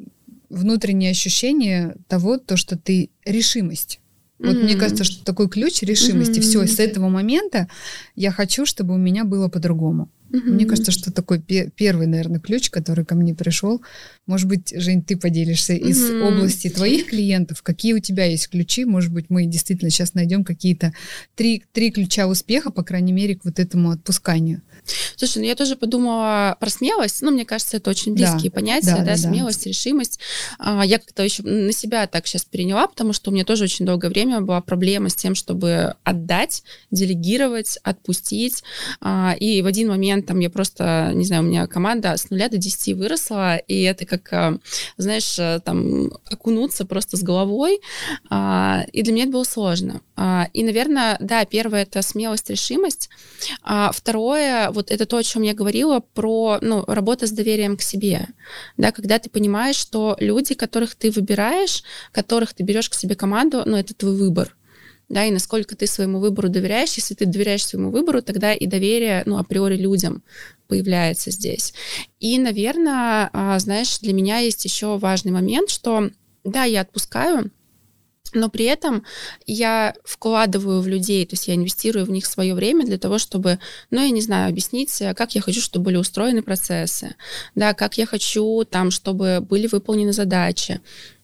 внутреннее 0.49 1.11
ощущение 1.11 1.97
того, 2.09 2.38
то, 2.38 2.56
что 2.56 2.76
ты 2.76 3.11
решимость. 3.25 4.00
Вот 4.38 4.56
mm-hmm. 4.56 4.64
мне 4.64 4.76
кажется, 4.76 5.04
что 5.04 5.25
такой 5.25 5.49
ключ 5.49 5.82
решимости. 5.82 6.38
Mm-hmm. 6.38 6.42
Все, 6.42 6.66
с 6.66 6.80
этого 6.80 7.09
момента 7.09 7.68
я 8.16 8.32
хочу, 8.32 8.64
чтобы 8.64 8.94
у 8.94 8.99
меня 8.99 9.25
было 9.25 9.49
по-другому. 9.49 10.11
Mm-hmm. 10.30 10.50
Мне 10.50 10.66
кажется, 10.66 10.92
что 10.92 11.12
такой 11.12 11.40
пе- 11.40 11.70
первый, 11.75 12.06
наверное, 12.06 12.40
ключ, 12.40 12.70
который 12.70 13.04
ко 13.04 13.14
мне 13.14 13.34
пришел. 13.34 13.82
Может 14.26 14.46
быть, 14.46 14.72
Жень, 14.75 15.02
ты 15.02 15.16
поделишься 15.16 15.75
mm-hmm. 15.75 15.88
из 15.88 16.10
области 16.10 16.70
твоих 16.70 17.06
клиентов, 17.06 17.62
какие 17.62 17.94
у 17.94 17.99
тебя 17.99 18.25
есть 18.25 18.49
ключи. 18.49 18.84
Может 18.84 19.12
быть, 19.12 19.26
мы 19.28 19.46
действительно 19.46 19.90
сейчас 19.90 20.14
найдем 20.14 20.44
какие-то 20.44 20.92
три, 21.34 21.64
три 21.72 21.90
ключа 21.90 22.26
успеха, 22.26 22.70
по 22.70 22.82
крайней 22.84 23.12
мере, 23.12 23.37
к 23.37 23.44
вот 23.44 23.58
этому 23.58 23.90
отпусканию. 23.90 24.62
Слушай, 25.16 25.38
ну 25.38 25.44
я 25.44 25.54
тоже 25.54 25.76
подумала 25.76 26.56
про 26.58 26.70
смелость. 26.70 27.22
Ну, 27.22 27.30
мне 27.30 27.44
кажется, 27.44 27.76
это 27.76 27.90
очень 27.90 28.14
близкие 28.14 28.50
да, 28.50 28.54
понятия, 28.54 28.96
да, 28.96 28.99
да, 28.99 29.04
да, 29.04 29.16
смелость, 29.16 29.66
решимость. 29.66 30.20
А, 30.58 30.84
я 30.84 30.99
как-то 30.99 31.22
еще 31.22 31.42
на 31.42 31.72
себя 31.72 32.06
так 32.06 32.26
сейчас 32.26 32.44
переняла, 32.44 32.87
потому 32.87 33.12
что 33.12 33.30
у 33.30 33.34
меня 33.34 33.44
тоже 33.44 33.64
очень 33.64 33.87
долгое 33.87 34.08
время 34.08 34.40
была 34.40 34.60
проблема 34.60 35.08
с 35.08 35.14
тем, 35.14 35.34
чтобы 35.34 35.94
отдать, 36.04 36.62
делегировать, 36.90 37.78
отпустить. 37.82 38.62
А, 39.00 39.34
и 39.38 39.62
в 39.62 39.66
один 39.66 39.88
момент 39.88 40.26
там 40.26 40.38
я 40.38 40.50
просто, 40.50 41.12
не 41.14 41.25
знаю, 41.25 41.42
у 41.42 41.46
меня 41.46 41.66
команда 41.66 42.16
с 42.16 42.30
нуля 42.30 42.49
до 42.49 42.56
10 42.58 42.96
выросла, 42.96 43.56
и 43.56 43.82
это 43.82 44.06
как, 44.06 44.32
э, 44.32 44.58
знаешь, 44.96 45.38
э, 45.38 45.60
там 45.64 46.10
окунуться 46.30 46.84
просто 46.84 47.16
с 47.16 47.22
головой, 47.22 47.80
а, 48.28 48.84
и 48.92 49.02
для 49.02 49.12
меня 49.12 49.25
это 49.25 49.32
было 49.32 49.44
сложно. 49.44 50.00
А, 50.16 50.49
и, 50.52 50.62
наверное, 50.62 51.16
да, 51.20 51.44
первое— 51.44 51.82
это 51.84 52.02
смелость, 52.02 52.50
решимость. 52.50 53.08
А 53.62 53.90
второе, 53.92 54.70
вот 54.71 54.91
это 54.91 55.07
то, 55.07 55.17
о 55.17 55.23
чем 55.23 55.43
я 55.43 55.55
говорила, 55.55 56.00
про 56.00 56.59
ну, 56.61 56.85
работа 56.87 57.27
с 57.27 57.31
доверием 57.31 57.77
к 57.77 57.83
себе. 57.83 58.29
Да, 58.77 58.93
когда 58.93 59.19
ты 59.19 59.31
понимаешь, 59.31 59.77
что 59.77 60.17
люди, 60.21 60.55
которых 60.55 60.95
ты 60.95 61.11
выбираешь, 61.11 61.83
которых 62.12 62.55
ты 62.55 62.62
берешь 62.62 62.91
к 62.91 62.95
себе 62.95 63.15
команду, 63.15 63.62
ну, 63.67 63.77
это 63.77 63.95
твой 63.95 64.17
выбор 64.17 64.57
да, 65.11 65.25
и 65.25 65.33
насколько 65.33 65.77
ты 65.77 65.87
своему 65.89 66.21
выбору 66.21 66.49
доверяешь. 66.49 66.95
Если 66.95 67.15
ты 67.15 67.27
доверяешь 67.27 67.67
своему 67.67 67.91
выбору, 67.91 68.23
тогда 68.23 68.55
и 68.55 68.67
доверие, 68.67 69.25
ну, 69.27 69.39
априори 69.39 69.77
людям 69.77 70.23
появляется 70.69 71.33
здесь. 71.33 71.75
И, 72.21 72.39
наверное, 72.39 73.29
а, 73.33 73.59
знаешь, 73.59 73.99
для 73.99 74.12
меня 74.12 74.39
есть 74.39 74.65
еще 74.65 74.99
важный 74.99 75.33
момент, 75.33 75.69
что, 75.69 76.11
да, 76.45 76.62
я 76.62 76.83
отпускаю, 76.83 77.50
но 78.34 78.49
при 78.49 78.64
этом 78.64 79.04
я 79.46 79.94
вкладываю 80.04 80.80
в 80.80 80.88
людей, 80.88 81.25
то 81.26 81.34
есть 81.34 81.49
я 81.49 81.54
инвестирую 81.54 82.06
в 82.06 82.10
них 82.10 82.26
свое 82.26 82.54
время 82.54 82.87
для 82.87 82.99
того, 82.99 83.18
чтобы, 83.18 83.58
ну, 83.90 84.00
я 84.00 84.10
не 84.10 84.20
знаю, 84.20 84.49
объяснить, 84.49 85.02
как 85.16 85.34
я 85.34 85.40
хочу, 85.40 85.60
чтобы 85.60 85.87
были 85.87 85.96
устроены 85.96 86.42
процессы, 86.42 87.14
да, 87.54 87.75
как 87.75 87.99
я 87.99 88.06
хочу 88.06 88.64
там, 88.64 88.90
чтобы 88.90 89.40
были 89.40 89.66
выполнены 89.66 90.12
задачи, 90.12 90.80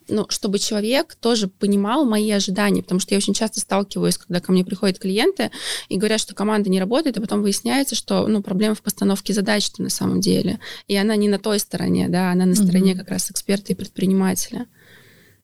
ну, 0.08 0.26
чтобы 0.28 0.58
человек 0.58 1.16
тоже 1.20 1.48
понимал 1.48 2.04
мои 2.04 2.30
ожидания, 2.30 2.82
потому 2.82 3.00
что 3.00 3.14
я 3.14 3.18
очень 3.18 3.34
часто 3.34 3.60
сталкиваюсь, 3.60 4.18
когда 4.18 4.40
ко 4.40 4.52
мне 4.52 4.64
приходят 4.64 4.98
клиенты 4.98 5.50
и 5.88 5.96
говорят, 5.96 6.20
что 6.20 6.34
команда 6.34 6.70
не 6.70 6.80
работает, 6.80 7.18
а 7.18 7.20
потом 7.20 7.42
выясняется, 7.42 7.94
что, 7.94 8.26
ну, 8.26 8.42
проблема 8.42 8.74
в 8.74 8.82
постановке 8.82 9.32
задач 9.32 9.70
на 9.78 9.90
самом 9.90 10.20
деле, 10.20 10.60
и 10.86 10.96
она 10.96 11.16
не 11.16 11.28
на 11.28 11.38
той 11.38 11.58
стороне, 11.58 12.08
да, 12.08 12.30
она 12.30 12.46
на 12.46 12.54
стороне 12.54 12.92
mm-hmm. 12.92 12.98
как 12.98 13.08
раз 13.08 13.30
эксперта 13.30 13.72
и 13.72 13.76
предпринимателя. 13.76 14.66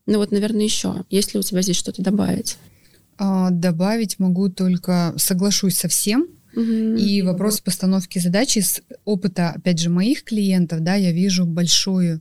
Ну 0.06 0.18
вот, 0.18 0.32
наверное, 0.32 0.64
еще. 0.64 1.04
Есть 1.10 1.34
ли 1.34 1.40
у 1.40 1.42
тебя 1.42 1.62
здесь 1.62 1.76
что-то 1.76 2.02
добавить? 2.02 2.58
А, 3.18 3.50
добавить 3.50 4.18
могу 4.18 4.48
только 4.48 5.14
соглашусь 5.16 5.76
со 5.78 5.88
всем. 5.88 6.26
Угу. 6.54 6.96
И 6.96 7.22
вопрос 7.22 7.60
постановки 7.60 8.18
задачи 8.18 8.58
с 8.58 8.82
опыта, 9.04 9.50
опять 9.50 9.78
же, 9.78 9.90
моих 9.90 10.24
клиентов, 10.24 10.80
да, 10.80 10.94
я 10.94 11.12
вижу 11.12 11.46
большую 11.46 12.20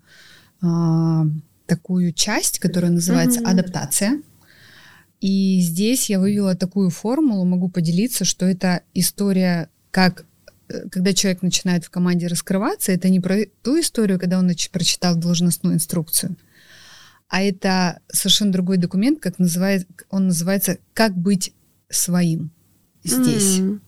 а, 0.61 1.25
такую 1.65 2.13
часть, 2.13 2.59
которая 2.59 2.91
называется 2.91 3.39
mm-hmm. 3.39 3.49
адаптация. 3.49 4.21
И 5.21 5.61
здесь 5.61 6.09
я 6.09 6.19
вывела 6.19 6.55
такую 6.55 6.89
формулу, 6.89 7.45
могу 7.45 7.69
поделиться, 7.69 8.25
что 8.25 8.45
это 8.45 8.81
история, 8.93 9.69
как 9.91 10.25
э, 10.67 10.89
когда 10.89 11.13
человек 11.13 11.43
начинает 11.43 11.85
в 11.85 11.89
команде 11.89 12.27
раскрываться, 12.27 12.91
это 12.91 13.07
не 13.07 13.19
про 13.19 13.45
ту 13.61 13.79
историю, 13.79 14.19
когда 14.19 14.39
он 14.39 14.51
прочитал 14.71 15.15
должностную 15.15 15.75
инструкцию, 15.75 16.35
а 17.31 17.41
это 17.41 18.01
совершенно 18.11 18.51
другой 18.51 18.75
документ, 18.75 19.21
как 19.21 19.39
называет, 19.39 19.87
он 20.09 20.27
называется 20.27 20.79
«Как 20.93 21.17
быть 21.17 21.53
своим 21.89 22.51
здесь». 23.05 23.59
Mm-hmm. 23.59 23.79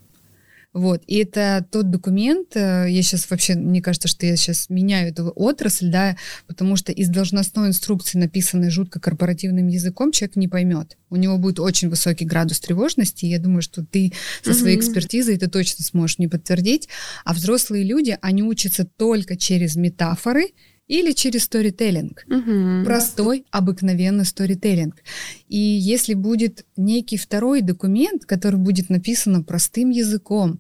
Вот, 0.72 1.04
и 1.06 1.18
это 1.18 1.64
тот 1.70 1.92
документ, 1.92 2.56
э, 2.56 2.88
я 2.90 3.04
сейчас 3.04 3.30
вообще, 3.30 3.56
мне 3.56 3.82
кажется, 3.82 4.08
что 4.08 4.26
я 4.26 4.38
сейчас 4.38 4.70
меняю 4.70 5.10
эту 5.10 5.32
отрасль, 5.36 5.90
да, 5.90 6.16
потому 6.48 6.78
что 6.78 6.92
из 6.92 7.10
должностной 7.10 7.68
инструкции, 7.68 8.18
написанной 8.18 8.72
жутко 8.72 9.00
корпоративным 9.00 9.68
языком, 9.68 10.12
человек 10.12 10.38
не 10.38 10.48
поймет. 10.48 10.98
У 11.12 11.18
него 11.18 11.38
будет 11.38 11.60
очень 11.60 11.90
высокий 11.90 12.26
градус 12.26 12.60
тревожности, 12.62 13.26
и 13.26 13.30
я 13.30 13.40
думаю, 13.40 13.62
что 13.62 13.86
ты 13.86 14.14
со 14.42 14.54
своей 14.54 14.78
экспертизой 14.78 15.36
это 15.36 15.48
точно 15.48 15.84
сможешь 15.84 16.18
не 16.18 16.28
подтвердить. 16.28 16.88
А 17.26 17.34
взрослые 17.34 17.84
люди, 17.84 18.18
они 18.22 18.42
учатся 18.42 18.86
только 18.86 19.36
через 19.36 19.76
метафоры, 19.76 20.54
или 20.88 21.12
через 21.12 21.44
сторителлинг. 21.44 22.25
Угу. 22.28 22.86
Простой, 22.86 23.46
обыкновенный 23.52 24.25
сторителлинг. 24.25 24.96
И 25.48 25.58
если 25.58 26.13
будет 26.13 26.66
некий 26.75 27.18
второй 27.18 27.62
документ, 27.62 28.25
который 28.25 28.60
будет 28.60 28.90
написан 28.90 29.44
простым 29.44 29.90
языком, 29.90 30.60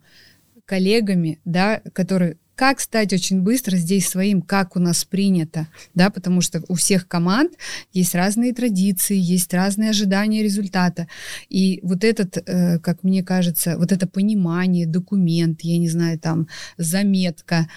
коллегами, 0.65 1.39
да, 1.43 1.81
который 1.93 2.37
как 2.55 2.79
стать 2.79 3.11
очень 3.13 3.41
быстро 3.41 3.75
здесь 3.77 4.07
своим, 4.07 4.41
как 4.41 4.75
у 4.75 4.79
нас 4.79 5.05
принято, 5.05 5.67
да, 5.95 6.09
потому 6.09 6.41
что 6.41 6.63
у 6.67 6.75
всех 6.75 7.07
команд 7.07 7.53
есть 7.91 8.13
разные 8.13 8.53
традиции, 8.53 9.17
есть 9.17 9.53
разные 9.53 9.89
ожидания 9.89 10.43
результата. 10.43 11.07
И 11.49 11.79
вот 11.81 12.03
этот, 12.03 12.37
э, 12.37 12.79
как 12.79 13.03
мне 13.03 13.23
кажется, 13.23 13.77
вот 13.77 13.91
это 13.91 14.07
понимание, 14.07 14.85
документ, 14.85 15.61
я 15.61 15.79
не 15.79 15.89
знаю, 15.89 16.19
там, 16.19 16.47
заметка, 16.77 17.67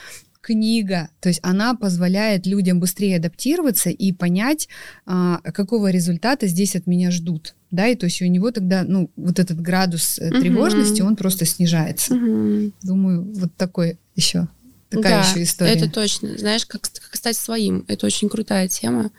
книга, 0.47 1.09
то 1.21 1.29
есть 1.29 1.41
она 1.43 1.75
позволяет 1.75 2.47
людям 2.47 2.79
быстрее 2.79 3.17
адаптироваться 3.17 3.91
и 3.91 4.12
понять, 4.12 4.69
а, 5.05 5.41
какого 5.53 5.91
результата 5.91 6.47
здесь 6.47 6.76
от 6.76 6.87
меня 6.87 7.11
ждут. 7.11 7.57
Да, 7.73 7.88
и 7.88 7.97
то 7.97 8.07
есть 8.07 8.23
у 8.23 8.26
него 8.26 8.53
тогда, 8.53 8.85
ну, 8.85 9.11
вот 9.17 9.41
этот 9.41 9.61
градус 9.61 10.21
uh 10.21 10.41
тревожности, 10.41 11.03
он 11.03 11.17
просто 11.17 11.47
снижается. 11.47 12.15
uh 12.15 12.73
Думаю, 12.81 13.25
вот 13.35 13.57
такой 13.57 13.99
еще, 14.15 14.47
такая 14.88 15.21
да, 15.21 15.29
еще 15.29 15.43
история. 15.43 15.73
это 15.73 15.91
точно. 15.91 16.38
Знаешь, 16.38 16.65
как, 16.65 16.83
как 16.83 17.17
стать 17.17 17.37
своим, 17.37 17.85
это 17.88 18.07
очень 18.07 18.29
крутая 18.29 18.69
тема. 18.69 19.11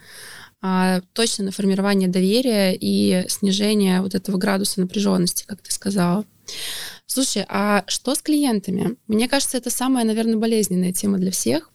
А, 0.62 1.02
точно 1.12 1.44
на 1.44 1.50
формирование 1.50 2.08
доверия 2.08 2.74
и 2.74 3.26
снижение 3.28 4.00
вот 4.00 4.14
этого 4.14 4.38
градуса 4.38 4.80
напряженности, 4.80 5.44
как 5.46 5.60
ты 5.60 5.70
сказала. 5.70 6.24
Слушай, 7.06 7.44
а 7.48 7.84
что 7.86 8.14
с 8.14 8.22
клиентами? 8.22 8.96
Мне 9.06 9.28
кажется, 9.28 9.56
это 9.56 9.70
самая, 9.70 10.04
наверное, 10.04 10.36
болезненная 10.36 10.92
тема 10.92 11.18
для 11.18 11.30
всех 11.30 11.70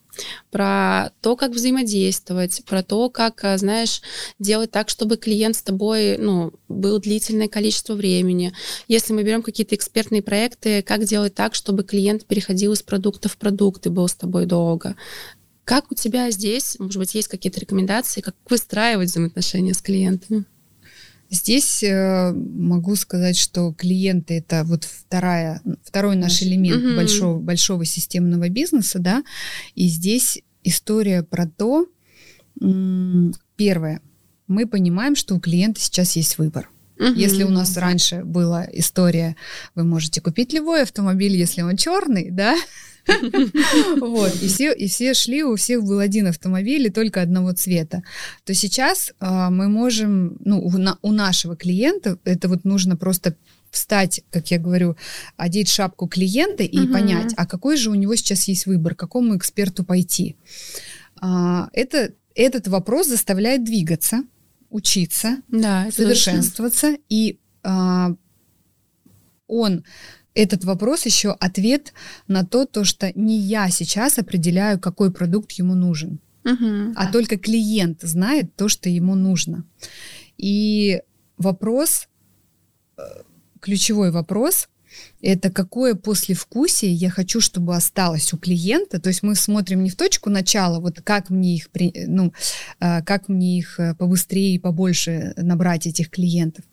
про 0.51 1.11
то, 1.21 1.35
как 1.35 1.51
взаимодействовать, 1.51 2.63
про 2.65 2.83
то, 2.83 3.09
как, 3.09 3.43
а, 3.43 3.57
знаешь, 3.57 4.01
делать 4.39 4.71
так, 4.71 4.89
чтобы 4.89 5.17
клиент 5.17 5.55
с 5.55 5.63
тобой, 5.63 6.17
ну, 6.17 6.53
был 6.67 6.99
длительное 6.99 7.47
количество 7.47 7.93
времени. 7.93 8.53
Если 8.87 9.13
мы 9.13 9.23
берем 9.23 9.41
какие-то 9.41 9.75
экспертные 9.75 10.21
проекты, 10.21 10.83
как 10.83 11.03
делать 11.05 11.33
так, 11.33 11.55
чтобы 11.55 11.83
клиент 11.83 12.25
переходил 12.25 12.73
из 12.73 12.83
продукта 12.83 13.29
в 13.29 13.37
продукт 13.37 13.85
и 13.85 13.89
был 13.89 14.07
с 14.07 14.15
тобой 14.15 14.45
долго. 14.45 14.95
Как 15.63 15.91
у 15.91 15.95
тебя 15.95 16.29
здесь, 16.29 16.77
может 16.77 16.97
быть, 16.97 17.15
есть 17.15 17.29
какие-то 17.29 17.59
рекомендации, 17.59 18.21
как 18.21 18.35
выстраивать 18.49 19.09
взаимоотношения 19.09 19.73
с 19.73 19.81
клиентами? 19.81 20.45
Здесь 21.33 21.81
э, 21.81 22.31
могу 22.31 22.95
сказать, 22.95 23.35
что 23.35 23.73
клиенты 23.73 24.35
это 24.35 24.63
вот 24.65 24.83
вторая, 24.83 25.63
второй 25.83 26.15
наш 26.15 26.43
элемент 26.43 26.85
угу. 26.85 26.95
большого, 26.95 27.39
большого 27.39 27.85
системного 27.85 28.49
бизнеса, 28.49 28.99
да, 28.99 29.23
и 29.73 29.87
здесь 29.87 30.43
история 30.63 31.23
про 31.23 31.47
то, 31.47 31.87
первое, 33.55 34.01
мы 34.45 34.67
понимаем, 34.67 35.15
что 35.15 35.33
у 35.33 35.39
клиента 35.39 35.81
сейчас 35.81 36.15
есть 36.15 36.37
выбор. 36.37 36.69
Угу. 36.99 37.13
Если 37.15 37.43
у 37.43 37.49
нас 37.49 37.75
раньше 37.77 38.23
была 38.23 38.67
история, 38.71 39.35
вы 39.75 39.83
можете 39.83 40.21
купить 40.21 40.53
любой 40.53 40.83
автомобиль, 40.83 41.35
если 41.35 41.61
он 41.61 41.75
черный, 41.75 42.29
да, 42.31 42.55
вот, 43.99 44.33
и 44.41 44.47
все, 44.47 44.73
и 44.73 44.87
все 44.87 45.13
шли, 45.13 45.43
у 45.43 45.55
всех 45.55 45.83
был 45.83 45.99
один 45.99 46.27
автомобиль 46.27 46.87
и 46.87 46.89
только 46.89 47.21
одного 47.21 47.51
цвета. 47.51 48.03
То 48.45 48.53
сейчас 48.53 49.13
а, 49.19 49.49
мы 49.49 49.67
можем, 49.67 50.37
ну, 50.39 50.61
у, 50.61 50.71
на, 50.77 50.97
у 51.01 51.11
нашего 51.11 51.55
клиента, 51.55 52.17
это 52.23 52.47
вот 52.47 52.63
нужно 52.63 52.95
просто 52.95 53.35
встать, 53.71 54.21
как 54.29 54.51
я 54.51 54.59
говорю, 54.59 54.95
одеть 55.35 55.67
шапку 55.67 56.07
клиента 56.07 56.63
и 56.63 56.79
угу. 56.79 56.93
понять, 56.93 57.33
а 57.35 57.45
какой 57.45 57.75
же 57.75 57.89
у 57.89 57.95
него 57.95 58.15
сейчас 58.15 58.47
есть 58.47 58.65
выбор, 58.67 58.95
к 58.95 58.99
какому 58.99 59.35
эксперту 59.35 59.83
пойти. 59.83 60.37
А, 61.19 61.69
это, 61.73 62.13
этот 62.35 62.67
вопрос 62.67 63.07
заставляет 63.07 63.63
двигаться, 63.63 64.23
учиться, 64.73 65.37
да, 65.49 65.89
совершенствоваться, 65.91 66.87
точно. 66.87 67.03
и 67.09 67.39
а, 67.61 68.15
он 69.47 69.83
этот 70.33 70.63
вопрос 70.63 71.05
еще 71.05 71.31
ответ 71.31 71.93
на 72.27 72.43
то, 72.43 72.65
то, 72.65 72.83
что 72.83 73.11
не 73.13 73.37
я 73.37 73.69
сейчас 73.69 74.17
определяю, 74.17 74.79
какой 74.79 75.11
продукт 75.13 75.51
ему 75.53 75.75
нужен, 75.75 76.19
угу. 76.43 76.93
а 76.95 77.11
только 77.11 77.37
клиент 77.37 78.01
знает 78.01 78.55
то, 78.55 78.67
что 78.67 78.89
ему 78.89 79.13
нужно. 79.13 79.63
И 80.37 81.01
вопрос, 81.37 82.07
э, 82.97 83.01
ключевой 83.59 84.09
вопрос, 84.09 84.69
это 85.21 85.49
какое 85.51 85.95
послевкусие 85.95 86.93
я 86.93 87.09
хочу, 87.09 87.41
чтобы 87.41 87.75
осталось 87.75 88.33
у 88.33 88.37
клиента. 88.37 88.99
То 88.99 89.09
есть 89.09 89.23
мы 89.23 89.35
смотрим 89.35 89.83
не 89.83 89.89
в 89.89 89.95
точку 89.95 90.29
начала, 90.29 90.79
вот 90.79 91.01
как 91.01 91.29
мне 91.29 91.55
их, 91.55 91.69
ну, 92.07 92.33
э, 92.79 93.01
как 93.03 93.29
мне 93.29 93.57
их 93.57 93.79
э, 93.79 93.95
побыстрее 93.95 94.55
и 94.55 94.59
побольше 94.59 95.33
набрать 95.37 95.87
этих 95.87 96.09
клиентов, 96.09 96.65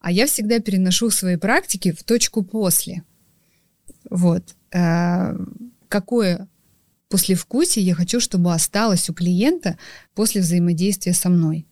а 0.00 0.10
я 0.10 0.26
всегда 0.26 0.58
переношу 0.58 1.10
свои 1.10 1.36
практики 1.36 1.92
в 1.92 2.02
точку 2.04 2.42
после. 2.42 3.02
Вот. 4.10 4.54
Э, 4.72 5.34
какое 5.88 6.48
послевкусие 7.08 7.84
я 7.84 7.94
хочу, 7.94 8.20
чтобы 8.20 8.52
осталось 8.52 9.08
у 9.08 9.14
клиента 9.14 9.78
после 10.14 10.40
взаимодействия 10.40 11.12
со 11.12 11.28
мной. 11.28 11.66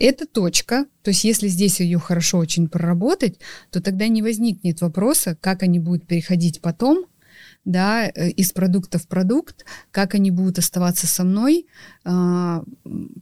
Эта 0.00 0.26
точка, 0.26 0.86
то 1.02 1.10
есть 1.10 1.24
если 1.24 1.46
здесь 1.46 1.78
ее 1.80 1.98
хорошо 1.98 2.38
очень 2.38 2.68
проработать, 2.68 3.38
то 3.70 3.82
тогда 3.82 4.08
не 4.08 4.22
возникнет 4.22 4.80
вопроса, 4.80 5.36
как 5.40 5.62
они 5.62 5.78
будут 5.78 6.06
переходить 6.06 6.62
потом 6.62 7.04
да, 7.66 8.06
э, 8.08 8.30
из 8.30 8.52
продукта 8.52 8.98
в 8.98 9.06
продукт, 9.06 9.66
как 9.90 10.14
они 10.14 10.30
будут 10.30 10.58
оставаться 10.58 11.06
со 11.06 11.22
мной, 11.22 11.66
а, 12.04 12.64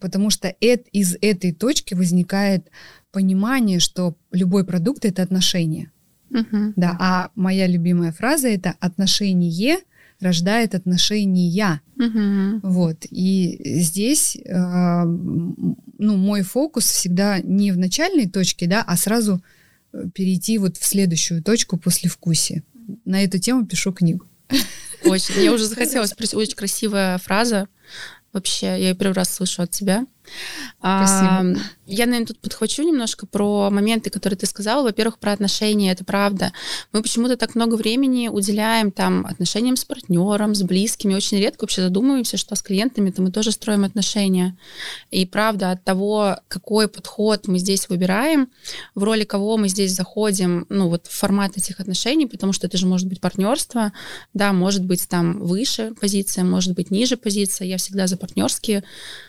потому 0.00 0.30
что 0.30 0.54
это, 0.61 0.85
из 0.92 1.16
этой 1.20 1.52
точки 1.52 1.94
возникает 1.94 2.70
понимание, 3.11 3.80
что 3.80 4.14
любой 4.30 4.64
продукт 4.64 5.04
это 5.04 5.23
отношение. 5.23 5.90
Uh-huh. 6.30 6.73
Да, 6.76 6.97
а 7.00 7.30
моя 7.35 7.66
любимая 7.66 8.12
фраза 8.12 8.49
это 8.49 8.75
отношение 8.78 9.78
рождает 10.20 10.75
отношения. 10.75 11.80
Uh-huh. 11.97 12.61
Вот. 12.62 13.06
И 13.11 13.80
здесь 13.80 14.37
э, 14.37 15.04
ну, 15.99 16.17
мой 16.17 16.43
фокус 16.43 16.87
всегда 16.87 17.40
не 17.40 17.73
в 17.73 17.78
начальной 17.78 18.28
точке, 18.28 18.67
да, 18.67 18.83
а 18.87 18.97
сразу 18.97 19.43
э, 19.93 20.05
перейти 20.14 20.59
вот 20.59 20.76
в 20.76 20.85
следующую 20.85 21.43
точку 21.43 21.76
после 21.76 22.09
вкусия. 22.09 22.62
На 23.05 23.23
эту 23.23 23.38
тему 23.38 23.67
пишу 23.67 23.93
книгу. 23.93 24.26
Очень. 25.05 25.35
Мне 25.37 25.50
уже 25.50 25.64
захотелось 25.67 26.11
спросить. 26.11 26.35
Очень 26.35 26.57
красивая 26.57 27.19
фраза. 27.19 27.69
Вообще, 28.33 28.67
я 28.67 28.76
ее 28.76 28.95
первый 28.95 29.14
раз 29.14 29.35
слышу 29.35 29.62
от 29.62 29.71
тебя. 29.71 30.07
Спасибо. 30.78 31.58
Я, 31.87 32.04
наверное, 32.04 32.26
тут 32.26 32.38
подхвачу 32.40 32.82
немножко 32.82 33.26
про 33.26 33.70
моменты, 33.70 34.11
которые 34.11 34.37
ты 34.37 34.44
сказала. 34.47 34.82
Во-первых, 34.82 35.18
про 35.18 35.32
отношения, 35.32 35.90
это 35.90 36.04
правда. 36.04 36.52
Мы 36.92 37.00
почему-то 37.00 37.38
так 37.38 37.54
много 37.54 37.76
времени 37.76 38.28
уделяем 38.28 38.90
там 38.90 39.25
отношениям 39.25 39.75
с 39.75 39.87
партнером, 39.87 40.54
с 40.54 40.62
близкими. 40.62 41.14
Очень 41.14 41.38
редко 41.38 41.62
вообще 41.62 41.82
задумываемся, 41.82 42.37
что 42.37 42.54
с 42.54 42.62
клиентами-то 42.62 43.23
мы 43.23 43.32
тоже 43.32 43.52
строим 43.52 43.85
отношения. 43.85 44.56
И 45.11 45.25
правда, 45.25 45.73
от 45.73 45.82
того, 45.82 46.37
какой 46.49 46.88
подход 46.88 47.49
мы 47.49 47.58
здесь 47.58 47.88
выбираем, 47.88 48.50
в 48.94 49.02
роли 49.02 49.25
кого 49.25 49.56
мы 49.56 49.68
здесь 49.68 49.92
заходим, 49.92 50.66
ну 50.68 50.88
вот 50.88 51.06
в 51.06 51.18
формат 51.18 51.56
этих 51.56 51.80
отношений, 51.80 52.26
потому 52.26 52.52
что 52.52 52.66
это 52.66 52.76
же 52.76 52.87
может 52.87 53.08
быть 53.08 53.20
партнерство, 53.20 53.92
да, 54.35 54.52
может 54.52 54.85
быть 54.85 55.08
там 55.08 55.38
выше 55.40 55.94
позиция, 55.99 56.44
может 56.44 56.75
быть 56.75 56.90
ниже 56.90 57.16
позиция. 57.16 57.66
Я 57.66 57.78
всегда 57.78 58.06
за 58.06 58.18
партнерские 58.18 58.85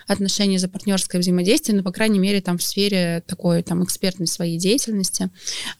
отношения, 0.08 0.60
за 0.60 0.68
партнерское 0.89 1.22
взаимодействие, 1.22 1.77
но, 1.77 1.84
по 1.84 1.91
крайней 1.91 2.17
мере, 2.17 2.41
там 2.41 2.58
в 2.58 2.63
сфере 2.63 3.24
такой 3.27 3.62
там 3.62 3.84
экспертной 3.84 4.25
своей 4.25 4.58
деятельности. 4.58 5.29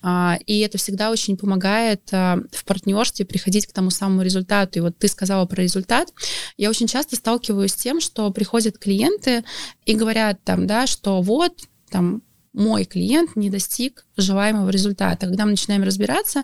А, 0.04 0.38
и 0.46 0.60
это 0.60 0.78
всегда 0.78 1.10
очень 1.10 1.36
помогает 1.36 2.02
а, 2.12 2.38
в 2.52 2.64
партнерстве 2.64 3.26
приходить 3.26 3.66
к 3.66 3.74
тому 3.74 3.90
самому 3.90 4.22
результату. 4.22 4.78
И 4.78 4.82
вот 4.82 4.98
ты 5.00 5.08
сказала 5.08 5.48
про 5.48 5.64
результат. 5.64 6.10
Я 6.58 6.70
очень 6.70 6.86
часто 6.86 7.16
сталкиваюсь 7.16 7.72
с 7.72 7.76
тем, 7.76 8.02
что 8.02 8.30
приходят 8.32 8.78
клиенты 8.78 9.44
и 9.86 9.96
говорят 9.96 10.44
там, 10.44 10.68
да, 10.68 10.86
что 10.86 11.24
вот 11.24 11.54
там 11.90 12.22
мой 12.54 12.86
клиент 12.86 13.36
не 13.36 13.50
достиг 13.50 14.06
желаемого 14.18 14.70
результата. 14.70 15.26
Когда 15.26 15.46
мы 15.46 15.52
начинаем 15.52 15.84
разбираться, 15.84 16.44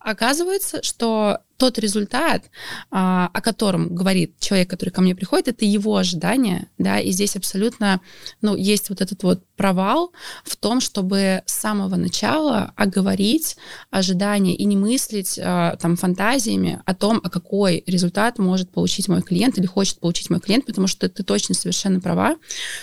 оказывается, 0.00 0.82
что 0.82 1.40
тот 1.60 1.78
результат, 1.78 2.44
а, 2.90 3.28
о 3.34 3.42
котором 3.42 3.94
говорит 3.94 4.40
человек, 4.40 4.70
который 4.70 4.90
ко 4.90 5.02
мне 5.02 5.14
приходит, 5.14 5.48
это 5.48 5.66
его 5.66 5.96
ожидание, 5.96 6.68
да, 6.78 6.98
и 6.98 7.10
здесь 7.10 7.36
абсолютно, 7.36 8.00
ну, 8.40 8.56
есть 8.56 8.88
вот 8.88 9.02
этот 9.02 9.22
вот 9.22 9.44
провал 9.56 10.12
в 10.42 10.56
том, 10.56 10.80
чтобы 10.80 11.42
с 11.44 11.60
самого 11.60 11.96
начала 11.96 12.72
оговорить 12.76 13.58
ожидания 13.90 14.56
и 14.56 14.64
не 14.64 14.76
мыслить 14.76 15.38
а, 15.38 15.76
там 15.76 15.96
фантазиями 15.96 16.80
о 16.86 16.94
том, 16.94 17.20
а 17.22 17.28
какой 17.28 17.84
результат 17.86 18.38
может 18.38 18.70
получить 18.70 19.08
мой 19.08 19.20
клиент 19.20 19.58
или 19.58 19.66
хочет 19.66 20.00
получить 20.00 20.30
мой 20.30 20.40
клиент, 20.40 20.64
потому 20.64 20.86
что 20.86 21.10
ты 21.10 21.22
точно 21.22 21.54
совершенно 21.54 22.00
права, 22.00 22.36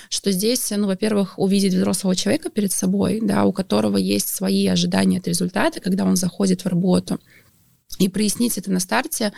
что 0.10 0.32
здесь, 0.32 0.70
ну, 0.70 0.86
во-первых, 0.86 1.40
увидеть 1.40 1.74
взрослого 1.74 2.16
человека 2.16 2.52
перед 2.52 2.72
собой, 2.72 3.22
да, 3.24 3.46
у 3.46 3.52
которого 3.52 3.98
есть 3.98 4.30
свои 4.30 4.68
ожидания 4.68 5.18
от 5.18 5.28
результата, 5.28 5.80
когда 5.80 6.06
он 6.06 6.16
заходит 6.16 6.64
в 6.64 6.68
работу, 6.68 7.07
и 8.00 8.10
прояснить 8.10 8.58
это 8.58 8.72
на 8.72 8.80
старте, 8.80 9.34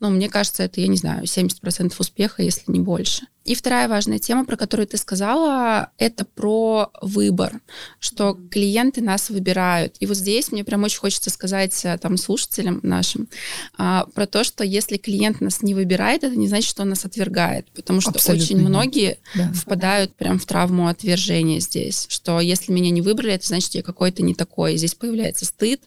ну, 0.00 0.10
мне 0.10 0.28
кажется, 0.28 0.62
это, 0.62 0.80
я 0.80 0.88
не 0.88 0.96
знаю, 0.96 1.24
70% 1.24 1.94
успеха, 1.98 2.42
если 2.42 2.70
не 2.70 2.80
больше. 2.80 3.26
И 3.44 3.54
вторая 3.54 3.88
важная 3.88 4.18
тема, 4.18 4.46
про 4.46 4.56
которую 4.56 4.86
ты 4.86 4.96
сказала, 4.96 5.90
это 5.98 6.24
про 6.24 6.90
выбор, 7.02 7.60
что 8.00 8.38
клиенты 8.50 9.02
нас 9.02 9.28
выбирают. 9.28 9.96
И 10.00 10.06
вот 10.06 10.16
здесь 10.16 10.50
мне 10.50 10.64
прям 10.64 10.82
очень 10.82 10.98
хочется 10.98 11.28
сказать 11.28 11.78
э, 11.84 11.98
там 11.98 12.16
слушателям 12.16 12.80
нашим 12.82 13.28
а, 13.76 14.06
про 14.14 14.26
то, 14.26 14.44
что 14.44 14.64
если 14.64 14.96
клиент 14.96 15.42
нас 15.42 15.60
не 15.60 15.74
выбирает, 15.74 16.24
это 16.24 16.34
не 16.36 16.48
значит, 16.48 16.70
что 16.70 16.82
он 16.82 16.88
нас 16.88 17.04
отвергает, 17.04 17.70
потому 17.72 18.00
что 18.00 18.12
Абсолютно 18.12 18.44
очень 18.44 18.56
нет. 18.56 18.68
многие 18.68 19.18
да. 19.34 19.52
впадают 19.52 20.14
прям 20.14 20.38
в 20.38 20.46
травму 20.46 20.88
отвержения 20.88 21.60
здесь, 21.60 22.06
что 22.08 22.40
если 22.40 22.72
меня 22.72 22.88
не 22.88 23.02
выбрали, 23.02 23.34
это 23.34 23.46
значит, 23.46 23.74
я 23.74 23.82
какой-то 23.82 24.22
не 24.22 24.34
такой. 24.34 24.78
Здесь 24.78 24.94
появляется 24.94 25.44
стыд, 25.44 25.82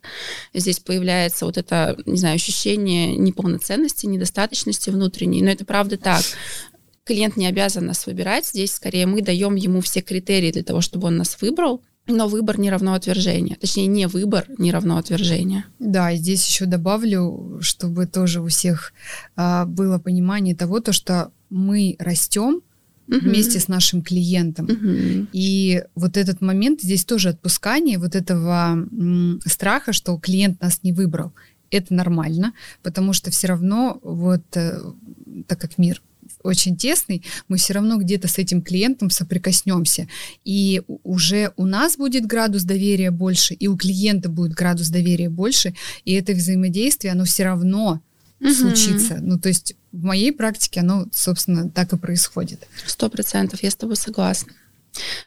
здесь 0.53 0.79
появляется 0.79 1.45
вот 1.45 1.57
это, 1.57 1.97
не 2.05 2.19
знаю, 2.19 2.35
ощущение 2.35 3.15
неполноценности, 3.15 4.05
недостаточности 4.05 4.91
внутренней, 4.91 5.41
но 5.41 5.49
это 5.49 5.65
правда 5.65 5.97
так 5.97 6.23
клиент 7.07 7.37
не 7.37 7.47
обязан 7.47 7.85
нас 7.85 8.05
выбирать. 8.05 8.45
Здесь 8.47 8.73
скорее 8.73 9.07
мы 9.07 9.21
даем 9.21 9.55
ему 9.55 9.81
все 9.81 10.01
критерии 10.01 10.51
для 10.51 10.63
того, 10.63 10.81
чтобы 10.81 11.07
он 11.07 11.17
нас 11.17 11.37
выбрал. 11.41 11.81
Но 12.09 12.27
выбор 12.27 12.57
не 12.59 12.69
равно 12.69 12.93
отвержение. 12.93 13.57
Точнее, 13.57 13.87
не 13.87 14.07
выбор 14.07 14.45
не 14.57 14.71
равно 14.71 14.97
отвержение. 14.97 15.65
Да, 15.79 16.11
и 16.11 16.17
здесь 16.17 16.47
еще 16.47 16.65
добавлю, 16.65 17.59
чтобы 17.61 18.05
тоже 18.05 18.41
у 18.41 18.47
всех 18.47 18.93
а, 19.36 19.65
было 19.65 19.99
понимание 19.99 20.55
того, 20.55 20.79
то, 20.79 20.93
что 20.93 21.32
мы 21.49 21.95
растем 21.99 22.62
uh 23.10 23.19
вместе 23.19 23.60
с 23.60 23.67
нашим 23.67 24.01
клиентом. 24.01 24.65
uh 24.65 25.27
И 25.34 25.84
вот 25.95 26.17
этот 26.17 26.41
момент 26.41 26.82
здесь 26.82 27.05
тоже 27.05 27.29
отпускание 27.29 27.97
вот 27.97 28.15
этого 28.15 28.71
м, 28.73 29.39
страха, 29.45 29.93
что 29.93 30.17
клиент 30.17 30.62
нас 30.62 30.79
не 30.84 30.93
выбрал. 30.93 31.32
Это 31.71 31.93
нормально, 31.93 32.53
потому 32.84 33.13
что 33.13 33.32
все 33.32 33.47
равно 33.47 33.99
вот 34.01 34.43
э, 34.55 34.79
так 35.47 35.60
как 35.60 35.77
мир 35.77 36.01
очень 36.43 36.78
тесный, 36.78 37.23
мы 37.47 37.58
все 37.58 37.73
равно 37.73 37.97
где-то 37.97 38.28
с 38.28 38.38
этим 38.38 38.62
клиентом 38.62 39.10
соприкоснемся. 39.10 40.08
И 40.43 40.82
уже 41.04 41.52
у 41.58 41.65
нас 41.65 41.97
будет 41.97 42.26
градус 42.26 42.63
доверия 42.63 43.12
больше, 43.12 43.54
и 43.54 43.67
у 43.67 43.78
клиента 43.78 44.30
будет 44.30 44.54
градус 44.54 44.89
доверия 44.89 45.30
больше, 45.30 45.73
и 46.06 46.13
это 46.13 46.34
взаимодействие, 46.34 47.13
оно 47.13 47.26
все 47.26 47.43
равно 47.43 48.02
угу. 48.39 48.54
случится. 48.54 49.17
Ну, 49.21 49.39
то 49.39 49.50
есть 49.50 49.76
в 49.91 50.04
моей 50.04 50.32
практике 50.32 50.82
оно, 50.82 51.08
собственно, 51.12 51.69
так 51.69 51.93
и 51.93 51.97
происходит. 51.97 52.67
Сто 52.86 53.10
процентов, 53.10 53.63
я 53.63 53.71
с 53.71 53.76
тобой 53.76 53.95
согласна. 53.95 54.54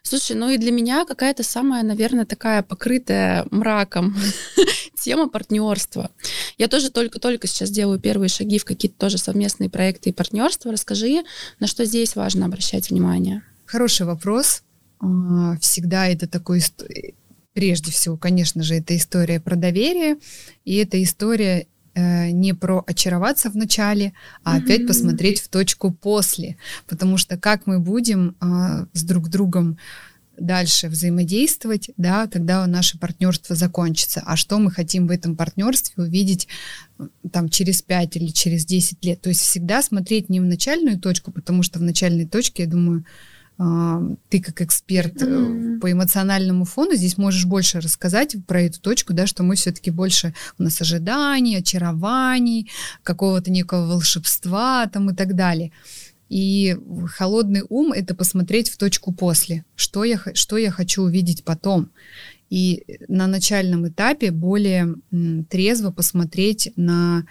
Слушай, 0.02 0.36
ну 0.36 0.48
и 0.50 0.58
для 0.58 0.72
меня 0.72 1.04
какая-то 1.04 1.42
самая, 1.42 1.82
наверное, 1.82 2.24
такая 2.24 2.62
покрытая 2.62 3.46
мраком 3.50 4.16
тема 5.00 5.28
партнерства. 5.28 6.10
Я 6.58 6.68
тоже 6.68 6.90
только-только 6.90 7.46
сейчас 7.46 7.70
делаю 7.70 7.98
первые 7.98 8.28
шаги 8.28 8.58
в 8.58 8.64
какие-то 8.64 8.98
тоже 8.98 9.18
совместные 9.18 9.70
проекты 9.70 10.10
и 10.10 10.12
партнерства. 10.12 10.72
Расскажи, 10.72 11.22
на 11.58 11.66
что 11.66 11.84
здесь 11.84 12.16
важно 12.16 12.46
обращать 12.46 12.90
внимание? 12.90 13.42
Хороший 13.66 14.06
вопрос. 14.06 14.62
А, 15.00 15.56
всегда 15.60 16.06
это 16.08 16.26
такой 16.26 16.60
прежде 17.52 17.90
всего, 17.90 18.16
конечно 18.16 18.62
же, 18.62 18.76
это 18.76 18.96
история 18.96 19.40
про 19.40 19.56
доверие, 19.56 20.16
и 20.64 20.76
это 20.76 21.02
история 21.02 21.66
не 21.94 22.54
про 22.54 22.84
очароваться 22.86 23.50
в 23.50 23.56
начале, 23.56 24.12
а 24.44 24.58
mm-hmm. 24.58 24.62
опять 24.62 24.86
посмотреть 24.86 25.40
в 25.40 25.48
точку 25.48 25.92
после, 25.92 26.56
потому 26.88 27.16
что 27.16 27.36
как 27.36 27.66
мы 27.66 27.78
будем 27.78 28.36
э, 28.40 28.86
с 28.92 29.02
друг 29.02 29.28
другом 29.28 29.78
дальше 30.40 30.88
взаимодействовать, 30.88 31.90
да, 31.96 32.26
когда 32.26 32.66
наше 32.66 32.98
партнерство 32.98 33.54
закончится. 33.54 34.22
А 34.24 34.36
что 34.36 34.58
мы 34.58 34.70
хотим 34.70 35.06
в 35.06 35.10
этом 35.10 35.36
партнерстве 35.36 36.02
увидеть 36.02 36.48
там 37.30 37.48
через 37.48 37.82
5 37.82 38.16
или 38.16 38.28
через 38.28 38.64
10 38.64 39.04
лет. 39.04 39.20
То 39.20 39.28
есть 39.28 39.42
всегда 39.42 39.82
смотреть 39.82 40.28
не 40.28 40.40
в 40.40 40.44
начальную 40.44 40.98
точку, 40.98 41.30
потому 41.30 41.62
что 41.62 41.78
в 41.78 41.82
начальной 41.82 42.26
точке, 42.26 42.64
я 42.64 42.68
думаю, 42.68 43.04
ты 44.30 44.40
как 44.40 44.62
эксперт 44.62 45.16
mm-hmm. 45.16 45.80
по 45.80 45.92
эмоциональному 45.92 46.64
фону 46.64 46.94
здесь 46.94 47.18
можешь 47.18 47.44
больше 47.44 47.80
рассказать 47.80 48.36
про 48.46 48.62
эту 48.62 48.80
точку, 48.80 49.12
да, 49.12 49.26
что 49.26 49.42
мы 49.42 49.54
все-таки 49.56 49.90
больше 49.90 50.32
у 50.58 50.62
нас 50.62 50.80
ожиданий, 50.80 51.56
очарований, 51.56 52.70
какого-то 53.02 53.50
некого 53.50 53.86
волшебства 53.86 54.86
там 54.86 55.10
и 55.10 55.14
так 55.14 55.34
далее. 55.34 55.72
И 56.30 56.74
холодный 57.08 57.62
ум— 57.68 57.92
это 57.94 58.14
посмотреть 58.14 58.70
в 58.70 58.78
точку 58.78 59.12
после, 59.12 59.64
что 59.74 60.04
я, 60.04 60.18
что 60.32 60.56
я 60.56 60.70
хочу 60.70 61.02
увидеть 61.02 61.44
потом. 61.44 61.90
И 62.48 62.84
на 63.08 63.26
начальном 63.26 63.88
этапе 63.88 64.30
более 64.30 64.94
трезво 65.50 65.90
посмотреть 65.90 66.72
на, 66.76 67.26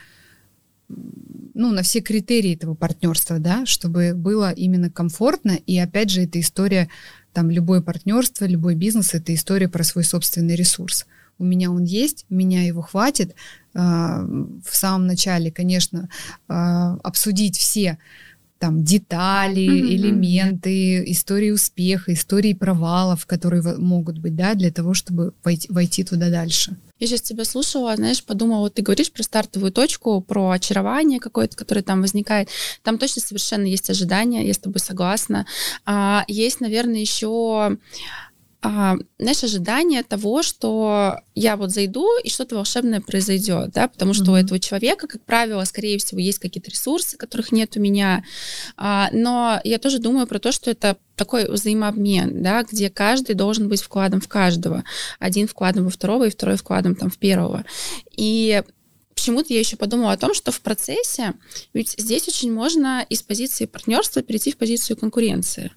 ну, 0.90 1.72
на 1.72 1.84
все 1.84 2.02
критерии 2.02 2.56
этого 2.56 2.74
партнерства, 2.74 3.40
да, 3.40 3.66
чтобы 3.66 4.14
было 4.16 4.52
именно 4.52 4.90
комфортно. 4.90 5.60
И 5.66 5.78
опять 5.78 6.10
же, 6.10 6.22
эта 6.22 6.40
история, 6.40 6.90
там, 7.34 7.50
любое 7.50 7.82
партнерство, 7.82 8.46
любой 8.46 8.76
бизнес— 8.76 9.14
это 9.14 9.34
история 9.34 9.68
про 9.68 9.84
свой 9.84 10.04
собственный 10.04 10.56
ресурс. 10.56 11.06
У 11.38 11.44
меня 11.44 11.72
он 11.72 11.84
есть, 11.84 12.26
меня 12.30 12.66
его 12.66 12.82
хватит. 12.82 13.36
А, 13.74 14.22
в 14.24 14.76
самом 14.76 15.08
начале, 15.08 15.52
конечно, 15.52 16.10
а, 16.48 16.98
обсудить 17.04 17.58
все 17.58 17.98
там 18.58 18.84
детали, 18.84 19.62
mm-hmm. 19.62 19.96
элементы, 19.96 21.12
истории 21.12 21.52
успеха, 21.52 22.14
истории 22.14 22.54
провалов, 22.54 23.26
которые 23.26 23.64
могут 23.78 24.18
быть, 24.18 24.36
да, 24.36 24.54
для 24.54 24.70
того, 24.70 24.94
чтобы 24.94 25.34
войти, 25.44 25.68
войти 25.72 26.04
туда 26.04 26.30
дальше. 26.30 26.76
Я 27.00 27.08
сейчас 27.08 27.22
тебя 27.22 27.46
слушала, 27.46 27.96
знаешь, 27.96 28.24
подумала, 28.24 28.60
вот 28.60 28.74
ты 28.74 28.82
говоришь 28.82 29.12
про 29.12 29.24
стартовую 29.24 29.72
точку, 29.72 30.22
про 30.22 30.52
очарование 30.52 31.20
какое-то, 31.20 31.56
которое 31.56 31.82
там 31.82 32.02
возникает. 32.02 32.50
Там 32.84 32.98
точно 32.98 33.22
совершенно 33.22 33.66
есть 33.66 33.90
ожидания, 33.90 34.46
я 34.46 34.54
с 34.54 34.58
тобой 34.58 34.80
согласна. 34.80 35.46
А, 35.86 36.26
есть, 36.28 36.60
наверное, 36.60 37.00
еще 37.00 37.78
а, 38.62 38.98
знаешь, 39.18 39.44
ожидание 39.44 40.04
того, 40.04 40.44
что 40.44 41.22
я 41.34 41.56
вот 41.56 41.72
зайду 41.72 42.06
и 42.24 42.30
что-то 42.30 42.56
волшебное 42.56 43.00
произойдет, 43.00 43.72
да, 43.72 43.88
потому 43.88 44.14
что 44.14 44.26
mm-hmm. 44.26 44.34
у 44.34 44.36
этого 44.36 44.60
человека, 44.60 45.08
как 45.08 45.24
правило, 45.24 45.64
скорее 45.64 45.98
всего, 45.98 46.20
есть 46.20 46.40
какие-то 46.40 46.70
ресурсы, 46.70 47.16
которых 47.16 47.54
нет 47.54 47.78
у 47.78 47.80
меня, 47.80 48.26
а, 48.76 49.10
но 49.14 49.62
я 49.64 49.80
тоже 49.80 50.00
думаю 50.00 50.28
про 50.28 50.40
то, 50.40 50.52
что 50.52 50.70
это 50.70 50.98
такой 51.16 51.50
взаимообмен, 51.50 52.44
да, 52.44 52.64
где 52.64 52.90
каждый 52.90 53.36
должен 53.36 53.70
быть 53.70 53.82
вкладом 53.82 54.20
в 54.20 54.28
каждого, 54.28 54.84
один 55.20 55.48
вкладом 55.48 55.86
во 55.86 55.90
второго 55.90 56.26
и 56.26 56.32
второй 56.32 56.58
вкладом 56.58 56.96
там 56.96 57.10
в 57.10 57.18
первого, 57.18 57.64
и 58.12 58.62
почему-то 59.16 59.54
я 59.54 59.60
еще 59.60 59.78
подумала 59.78 60.12
о 60.12 60.18
том, 60.18 60.34
что 60.34 60.52
в 60.52 60.60
процессе, 60.60 61.34
ведь 61.74 61.96
здесь 61.98 62.28
очень 62.28 62.52
можно 62.52 63.06
из 63.08 63.24
позиции 63.24 63.66
партнерства 63.66 64.22
перейти 64.22 64.52
в 64.52 64.58
позицию 64.58 64.98
конкуренции 64.98 65.72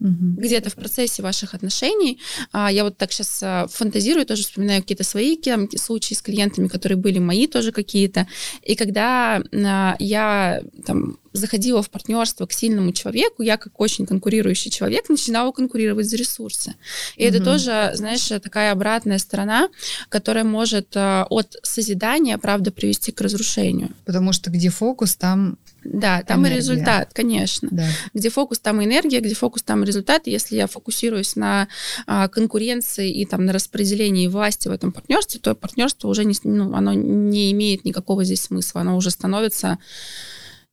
угу. 0.00 0.40
где-то 0.40 0.70
в 0.70 0.74
процессе 0.74 1.22
ваших 1.22 1.54
отношений. 1.54 2.20
А, 2.52 2.70
я 2.70 2.84
вот 2.84 2.96
так 2.96 3.12
сейчас 3.12 3.42
а, 3.42 3.66
фантазирую, 3.68 4.26
тоже 4.26 4.42
вспоминаю 4.42 4.82
какие-то 4.82 5.04
свои 5.04 5.36
случаи 5.76 6.14
с 6.14 6.22
клиентами, 6.22 6.68
которые 6.68 6.96
были 6.98 7.18
мои 7.18 7.46
тоже 7.46 7.72
какие-то. 7.72 8.26
И 8.62 8.74
когда 8.74 9.42
а, 9.52 9.96
я 9.98 10.62
там 10.86 11.18
заходила 11.34 11.82
в 11.82 11.90
партнерство 11.90 12.46
к 12.46 12.52
сильному 12.52 12.92
человеку, 12.92 13.42
я 13.42 13.56
как 13.56 13.78
очень 13.80 14.06
конкурирующий 14.06 14.70
человек 14.70 15.08
начинала 15.08 15.52
конкурировать 15.52 16.08
за 16.08 16.16
ресурсы. 16.16 16.74
И 17.16 17.26
угу. 17.26 17.34
это 17.34 17.44
тоже, 17.44 17.90
знаешь, 17.94 18.26
такая 18.42 18.72
обратная 18.72 19.18
сторона, 19.18 19.68
которая 20.08 20.44
может 20.44 20.96
от 20.96 21.56
созидания, 21.62 22.38
правда, 22.38 22.70
привести 22.70 23.12
к 23.12 23.20
разрушению. 23.20 23.90
Потому 24.04 24.32
что 24.32 24.50
где 24.50 24.70
фокус, 24.70 25.16
там 25.16 25.58
да, 25.84 26.22
там 26.22 26.40
энергия. 26.40 26.54
и 26.54 26.58
результат, 26.58 27.10
конечно. 27.12 27.68
Да. 27.70 27.86
Где 28.14 28.30
фокус, 28.30 28.58
там 28.58 28.80
и 28.80 28.84
энергия, 28.84 29.20
где 29.20 29.34
фокус, 29.34 29.62
там 29.62 29.84
и 29.84 29.86
результат. 29.86 30.26
Если 30.26 30.56
я 30.56 30.66
фокусируюсь 30.66 31.36
на 31.36 31.68
а, 32.06 32.28
конкуренции 32.28 33.12
и 33.12 33.26
там 33.26 33.44
на 33.44 33.52
распределении 33.52 34.26
власти 34.28 34.68
в 34.68 34.70
этом 34.70 34.92
партнерстве, 34.92 35.40
то 35.40 35.54
партнерство 35.54 36.08
уже 36.08 36.24
не, 36.24 36.34
ну, 36.44 36.74
оно 36.74 36.94
не 36.94 37.52
имеет 37.52 37.84
никакого 37.84 38.24
здесь 38.24 38.42
смысла. 38.42 38.80
Оно 38.80 38.96
уже 38.96 39.10
становится, 39.10 39.78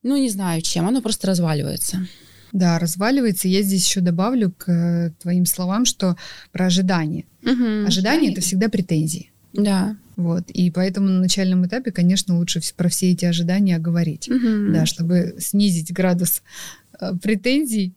ну, 0.04 0.18
не 0.18 0.30
знаю 0.30 0.62
чем, 0.62 0.88
оно 0.88 1.02
просто 1.02 1.28
разваливается. 1.28 2.08
Да, 2.52 2.80
разваливается. 2.80 3.48
Я 3.48 3.62
здесь 3.62 3.88
еще 3.88 4.02
добавлю 4.02 4.52
к 4.52 4.70
э, 4.70 5.12
твоим 5.22 5.46
словам, 5.46 5.86
что 5.86 6.18
про 6.52 6.66
ожидание. 6.66 7.26
Угу, 7.44 7.88
ожидание 7.88 8.32
это 8.32 8.42
всегда 8.42 8.68
претензии. 8.68 9.32
Да. 9.54 9.96
Вот. 10.18 10.50
И 10.50 10.70
поэтому 10.70 11.08
на 11.08 11.20
начальном 11.22 11.66
этапе, 11.66 11.92
конечно, 11.92 12.38
лучше 12.38 12.60
про 12.76 12.90
все 12.90 13.12
эти 13.12 13.26
ожидания 13.26 13.80
говорить, 13.80 14.30
угу. 14.30 14.72
да, 14.72 14.86
чтобы 14.86 15.36
снизить 15.40 15.94
градус 15.94 16.44
э, 17.00 17.14
претензий 17.22 17.94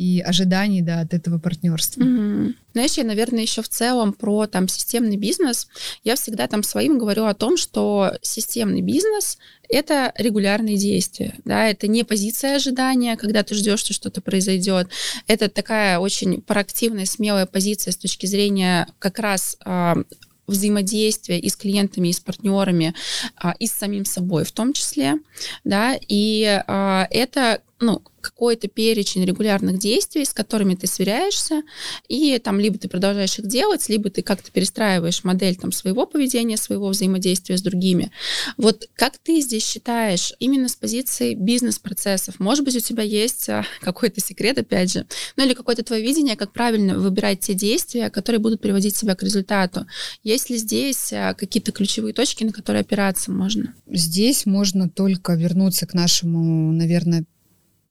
и 0.00 0.20
ожиданий 0.20 0.80
да, 0.80 1.00
от 1.00 1.12
этого 1.12 1.38
партнерства. 1.38 2.00
Угу. 2.00 2.54
Знаешь, 2.72 2.94
я, 2.94 3.04
наверное, 3.04 3.42
еще 3.42 3.60
в 3.60 3.68
целом 3.68 4.14
про 4.14 4.46
там 4.46 4.66
системный 4.66 5.18
бизнес. 5.18 5.68
Я 6.04 6.16
всегда 6.16 6.46
там 6.46 6.62
своим 6.62 6.98
говорю 6.98 7.26
о 7.26 7.34
том, 7.34 7.58
что 7.58 8.14
системный 8.22 8.80
бизнес 8.80 9.36
это 9.68 10.12
регулярные 10.16 10.78
действия, 10.78 11.34
да, 11.44 11.68
это 11.68 11.86
не 11.86 12.02
позиция 12.02 12.56
ожидания, 12.56 13.16
когда 13.18 13.42
ты 13.42 13.54
ждешь, 13.54 13.80
что 13.80 13.92
что-то 13.92 14.22
произойдет. 14.22 14.88
Это 15.26 15.50
такая 15.50 15.98
очень 15.98 16.40
проактивная, 16.40 17.04
смелая 17.04 17.44
позиция 17.44 17.92
с 17.92 17.96
точки 17.96 18.24
зрения 18.24 18.88
как 18.98 19.18
раз 19.18 19.58
а, 19.66 19.98
взаимодействия 20.46 21.38
и 21.38 21.48
с 21.50 21.56
клиентами, 21.56 22.08
и 22.08 22.12
с 22.14 22.20
партнерами, 22.20 22.94
а, 23.36 23.54
и 23.58 23.66
с 23.66 23.72
самим 23.72 24.06
собой 24.06 24.44
в 24.44 24.52
том 24.52 24.72
числе, 24.72 25.18
да, 25.62 25.94
и 26.08 26.62
а, 26.66 27.06
это 27.10 27.60
ну, 27.80 28.02
какой-то 28.20 28.68
перечень 28.68 29.24
регулярных 29.24 29.78
действий, 29.78 30.26
с 30.26 30.34
которыми 30.34 30.74
ты 30.74 30.86
сверяешься, 30.86 31.62
и 32.08 32.38
там 32.38 32.60
либо 32.60 32.78
ты 32.78 32.88
продолжаешь 32.88 33.38
их 33.38 33.46
делать, 33.46 33.88
либо 33.88 34.10
ты 34.10 34.22
как-то 34.22 34.52
перестраиваешь 34.52 35.24
модель 35.24 35.56
там 35.56 35.72
своего 35.72 36.06
поведения, 36.06 36.58
своего 36.58 36.88
взаимодействия 36.88 37.56
с 37.56 37.62
другими. 37.62 38.12
Вот 38.58 38.84
как 38.94 39.16
ты 39.16 39.40
здесь 39.40 39.66
считаешь 39.66 40.34
именно 40.38 40.68
с 40.68 40.76
позиции 40.76 41.34
бизнес-процессов? 41.34 42.38
Может 42.38 42.66
быть, 42.66 42.76
у 42.76 42.80
тебя 42.80 43.02
есть 43.02 43.48
а, 43.48 43.64
какой-то 43.80 44.20
секрет, 44.20 44.58
опять 44.58 44.92
же, 44.92 45.06
ну 45.36 45.44
или 45.44 45.54
какое-то 45.54 45.82
твое 45.82 46.02
видение, 46.02 46.36
как 46.36 46.52
правильно 46.52 46.98
выбирать 46.98 47.40
те 47.40 47.54
действия, 47.54 48.10
которые 48.10 48.40
будут 48.40 48.60
приводить 48.60 48.96
тебя 48.96 49.14
к 49.14 49.22
результату? 49.22 49.86
Есть 50.22 50.50
ли 50.50 50.58
здесь 50.58 51.12
а, 51.14 51.32
какие-то 51.32 51.72
ключевые 51.72 52.12
точки, 52.12 52.44
на 52.44 52.52
которые 52.52 52.82
опираться 52.82 53.30
можно? 53.30 53.74
Здесь 53.86 54.44
можно 54.44 54.90
только 54.90 55.32
вернуться 55.32 55.86
к 55.86 55.94
нашему, 55.94 56.72
наверное, 56.72 57.24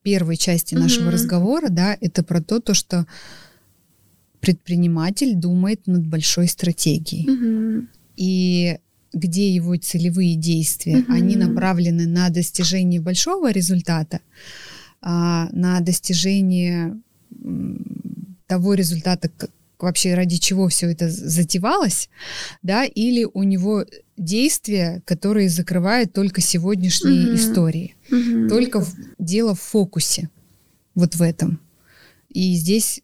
первой 0.02 0.36
части 0.36 0.74
нашего 0.74 1.08
mm-hmm. 1.08 1.12
разговора, 1.12 1.68
да, 1.68 1.96
это 2.00 2.22
про 2.22 2.40
то, 2.40 2.60
то, 2.60 2.74
что 2.74 3.06
предприниматель 4.40 5.34
думает 5.34 5.86
над 5.86 6.06
большой 6.06 6.48
стратегией. 6.48 7.28
Mm-hmm. 7.28 7.86
И 8.16 8.78
где 9.12 9.52
его 9.52 9.76
целевые 9.76 10.34
действия, 10.36 10.98
mm-hmm. 10.98 11.12
они 11.12 11.36
направлены 11.36 12.06
на 12.06 12.30
достижение 12.30 13.00
большого 13.00 13.50
результата, 13.50 14.20
а, 15.02 15.48
на 15.52 15.80
достижение 15.80 16.96
того 18.46 18.74
результата, 18.74 19.30
вообще 19.78 20.14
ради 20.14 20.36
чего 20.36 20.68
все 20.68 20.90
это 20.90 21.08
затевалось, 21.10 22.08
да, 22.62 22.84
или 22.84 23.26
у 23.32 23.42
него 23.42 23.84
действия, 24.20 25.02
которые 25.04 25.48
закрывают 25.48 26.12
только 26.12 26.40
сегодняшние 26.40 27.28
угу. 27.28 27.36
истории. 27.36 27.96
Угу. 28.10 28.48
Только 28.48 28.80
в, 28.80 28.94
дело 29.18 29.54
в 29.54 29.60
фокусе. 29.60 30.28
Вот 30.94 31.14
в 31.14 31.22
этом. 31.22 31.60
И 32.28 32.54
здесь, 32.54 33.02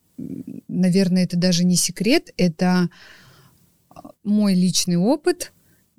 наверное, 0.69 1.25
это 1.25 1.37
даже 1.37 1.65
не 1.65 1.77
секрет, 1.77 2.33
это 2.37 2.91
мой 4.23 4.55
личный 4.55 4.97
опыт, 4.97 5.53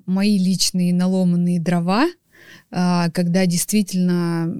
мои 0.06 0.38
личные 0.38 0.94
наломанные 0.94 1.60
дрова, 1.60 2.04
а, 2.04 2.08
когда 2.70 3.46
действительно 3.46 4.52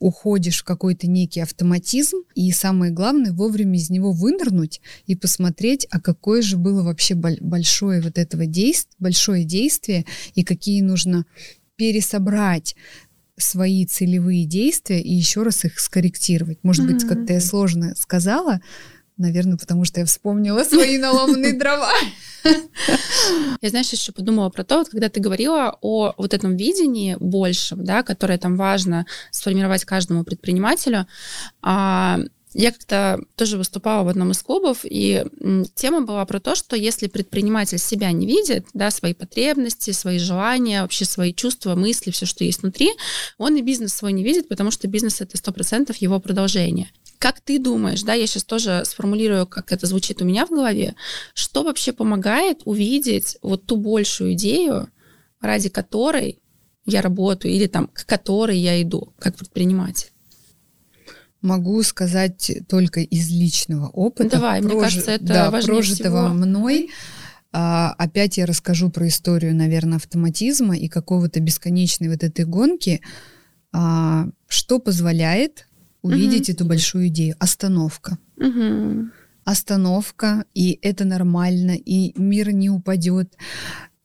уходишь 0.00 0.60
в 0.60 0.64
какой-то 0.64 1.06
некий 1.06 1.40
автоматизм, 1.40 2.18
и 2.34 2.50
самое 2.52 2.92
главное, 2.92 3.32
вовремя 3.32 3.76
из 3.78 3.90
него 3.90 4.12
вынырнуть 4.12 4.80
и 5.06 5.14
посмотреть, 5.16 5.86
а 5.90 6.00
какое 6.00 6.42
же 6.42 6.56
было 6.56 6.82
вообще 6.82 7.14
большое 7.14 8.02
вот 8.02 8.18
этого 8.18 8.46
действие, 8.46 8.96
большое 8.98 9.44
действие, 9.44 10.04
и 10.34 10.44
какие 10.44 10.80
нужно 10.82 11.24
пересобрать 11.76 12.76
свои 13.36 13.84
целевые 13.84 14.44
действия 14.44 15.00
и 15.00 15.12
еще 15.12 15.42
раз 15.42 15.64
их 15.64 15.80
скорректировать. 15.80 16.58
Может 16.62 16.84
mm-hmm. 16.84 16.92
быть, 16.92 17.04
как-то 17.04 17.32
я 17.32 17.40
сложно 17.40 17.94
сказала, 17.96 18.60
Наверное, 19.16 19.56
потому 19.56 19.84
что 19.84 20.00
я 20.00 20.06
вспомнила 20.06 20.64
свои 20.64 20.98
наломанные 20.98 21.52
дрова. 21.58 21.92
Я, 23.62 23.68
знаешь, 23.70 23.90
еще 23.90 24.12
подумала 24.12 24.50
про 24.50 24.64
то, 24.64 24.78
вот, 24.78 24.88
когда 24.88 25.08
ты 25.08 25.20
говорила 25.20 25.78
о 25.80 26.12
вот 26.18 26.34
этом 26.34 26.56
видении 26.56 27.16
большем, 27.20 27.84
да, 27.84 28.02
которое 28.02 28.38
там 28.38 28.56
важно 28.56 29.06
сформировать 29.30 29.84
каждому 29.84 30.24
предпринимателю, 30.24 31.06
а, 31.62 32.18
я 32.54 32.70
как-то 32.70 33.20
тоже 33.34 33.58
выступала 33.58 34.04
в 34.04 34.08
одном 34.08 34.30
из 34.30 34.42
клубов, 34.42 34.80
и 34.84 35.24
тема 35.74 36.02
была 36.02 36.24
про 36.24 36.40
то, 36.40 36.54
что 36.54 36.76
если 36.76 37.08
предприниматель 37.08 37.78
себя 37.78 38.12
не 38.12 38.26
видит, 38.26 38.66
да, 38.74 38.90
свои 38.90 39.12
потребности, 39.12 39.90
свои 39.90 40.18
желания, 40.18 40.82
вообще 40.82 41.04
свои 41.04 41.34
чувства, 41.34 41.74
мысли, 41.74 42.12
все, 42.12 42.26
что 42.26 42.44
есть 42.44 42.62
внутри, 42.62 42.90
он 43.38 43.56
и 43.56 43.62
бизнес 43.62 43.94
свой 43.94 44.12
не 44.12 44.22
видит, 44.22 44.48
потому 44.48 44.70
что 44.70 44.86
бизнес— 44.86 45.20
это 45.20 45.36
сто 45.36 45.52
процентов 45.52 45.96
его 45.96 46.20
продолжение. 46.20 46.90
Как 47.24 47.40
ты 47.40 47.58
думаешь, 47.58 48.02
да, 48.02 48.12
я 48.12 48.26
сейчас 48.26 48.44
тоже 48.44 48.82
сформулирую, 48.84 49.46
как 49.46 49.72
это 49.72 49.86
звучит 49.86 50.20
у 50.20 50.26
меня 50.26 50.44
в 50.44 50.50
голове, 50.50 50.94
что 51.32 51.62
вообще 51.62 51.94
помогает 51.94 52.60
увидеть 52.66 53.38
вот 53.40 53.64
ту 53.64 53.78
большую 53.78 54.34
идею, 54.34 54.90
ради 55.40 55.70
которой 55.70 56.42
я 56.84 57.00
работаю 57.00 57.54
или 57.54 57.66
там 57.66 57.86
к 57.86 58.04
которой 58.04 58.58
я 58.58 58.82
иду 58.82 59.14
как 59.18 59.36
предприниматель? 59.36 60.10
Могу 61.40 61.82
сказать 61.82 62.52
только 62.68 63.00
из 63.00 63.30
личного 63.30 63.88
опыта. 63.88 64.32
Давай, 64.32 64.60
прож... 64.60 64.72
мне 64.74 64.82
кажется, 64.82 65.12
это 65.12 65.24
да, 65.24 65.50
важнее 65.50 65.76
прожитого 65.76 66.26
всего. 66.26 66.34
мной. 66.34 66.90
А, 67.52 67.94
опять 67.96 68.36
я 68.36 68.44
расскажу 68.44 68.90
про 68.90 69.08
историю, 69.08 69.56
наверное, 69.56 69.96
автоматизма 69.96 70.76
и 70.76 70.88
какого-то 70.88 71.40
бесконечной 71.40 72.10
вот 72.10 72.22
этой 72.22 72.44
гонки, 72.44 73.00
а, 73.72 74.28
что 74.46 74.78
позволяет 74.78 75.66
увидеть 76.04 76.48
угу. 76.48 76.52
эту 76.52 76.64
большую 76.66 77.08
идею. 77.08 77.34
Остановка. 77.38 78.18
Угу. 78.36 79.08
Остановка, 79.44 80.44
и 80.54 80.78
это 80.82 81.04
нормально, 81.04 81.72
и 81.72 82.12
мир 82.18 82.52
не 82.52 82.70
упадет 82.70 83.36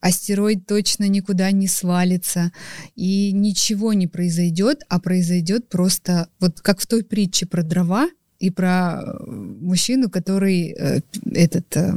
астероид 0.00 0.66
точно 0.66 1.08
никуда 1.08 1.50
не 1.50 1.68
свалится, 1.68 2.52
и 2.96 3.32
ничего 3.32 3.92
не 3.92 4.06
произойдет, 4.06 4.82
а 4.88 4.98
произойдет 4.98 5.68
просто 5.68 6.28
вот 6.40 6.60
как 6.60 6.80
в 6.80 6.86
той 6.86 7.04
притче 7.04 7.46
про 7.46 7.62
дрова 7.62 8.08
и 8.38 8.50
про 8.50 9.02
э, 9.02 9.30
мужчину, 9.30 10.08
который 10.08 10.68
э, 10.70 11.00
этот 11.32 11.76
э, 11.76 11.92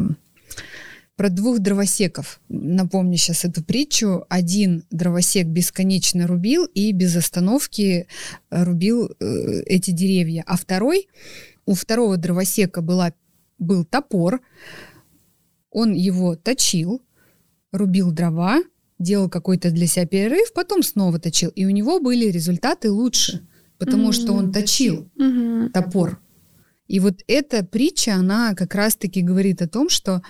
про 1.15 1.29
двух 1.29 1.59
дровосеков. 1.59 2.39
Напомню 2.49 3.17
сейчас 3.17 3.45
эту 3.45 3.63
притчу. 3.63 4.25
Один 4.29 4.83
дровосек 4.89 5.47
бесконечно 5.47 6.27
рубил 6.27 6.65
и 6.65 6.91
без 6.91 7.15
остановки 7.15 8.07
рубил 8.49 9.11
э, 9.19 9.61
эти 9.65 9.91
деревья. 9.91 10.43
А 10.47 10.57
второй, 10.57 11.07
у 11.65 11.75
второго 11.75 12.17
дровосека 12.17 12.81
была, 12.81 13.13
был 13.59 13.85
топор, 13.85 14.41
он 15.69 15.93
его 15.93 16.35
точил, 16.35 17.01
рубил 17.71 18.11
дрова, 18.11 18.61
делал 18.99 19.29
какой-то 19.29 19.71
для 19.71 19.87
себя 19.87 20.05
перерыв, 20.05 20.53
потом 20.53 20.83
снова 20.83 21.19
точил. 21.19 21.49
И 21.49 21.65
у 21.65 21.69
него 21.69 21.99
были 21.99 22.25
результаты 22.25 22.89
лучше, 22.91 23.47
потому 23.77 24.09
mm-hmm. 24.09 24.13
что 24.13 24.33
он 24.33 24.51
точил 24.51 25.09
mm-hmm. 25.17 25.69
топор. 25.69 26.19
И 26.87 26.99
вот 26.99 27.21
эта 27.27 27.63
притча, 27.63 28.15
она 28.15 28.53
как 28.55 28.75
раз-таки 28.75 29.21
говорит 29.21 29.61
о 29.61 29.67
том, 29.67 29.89
что 29.89 30.21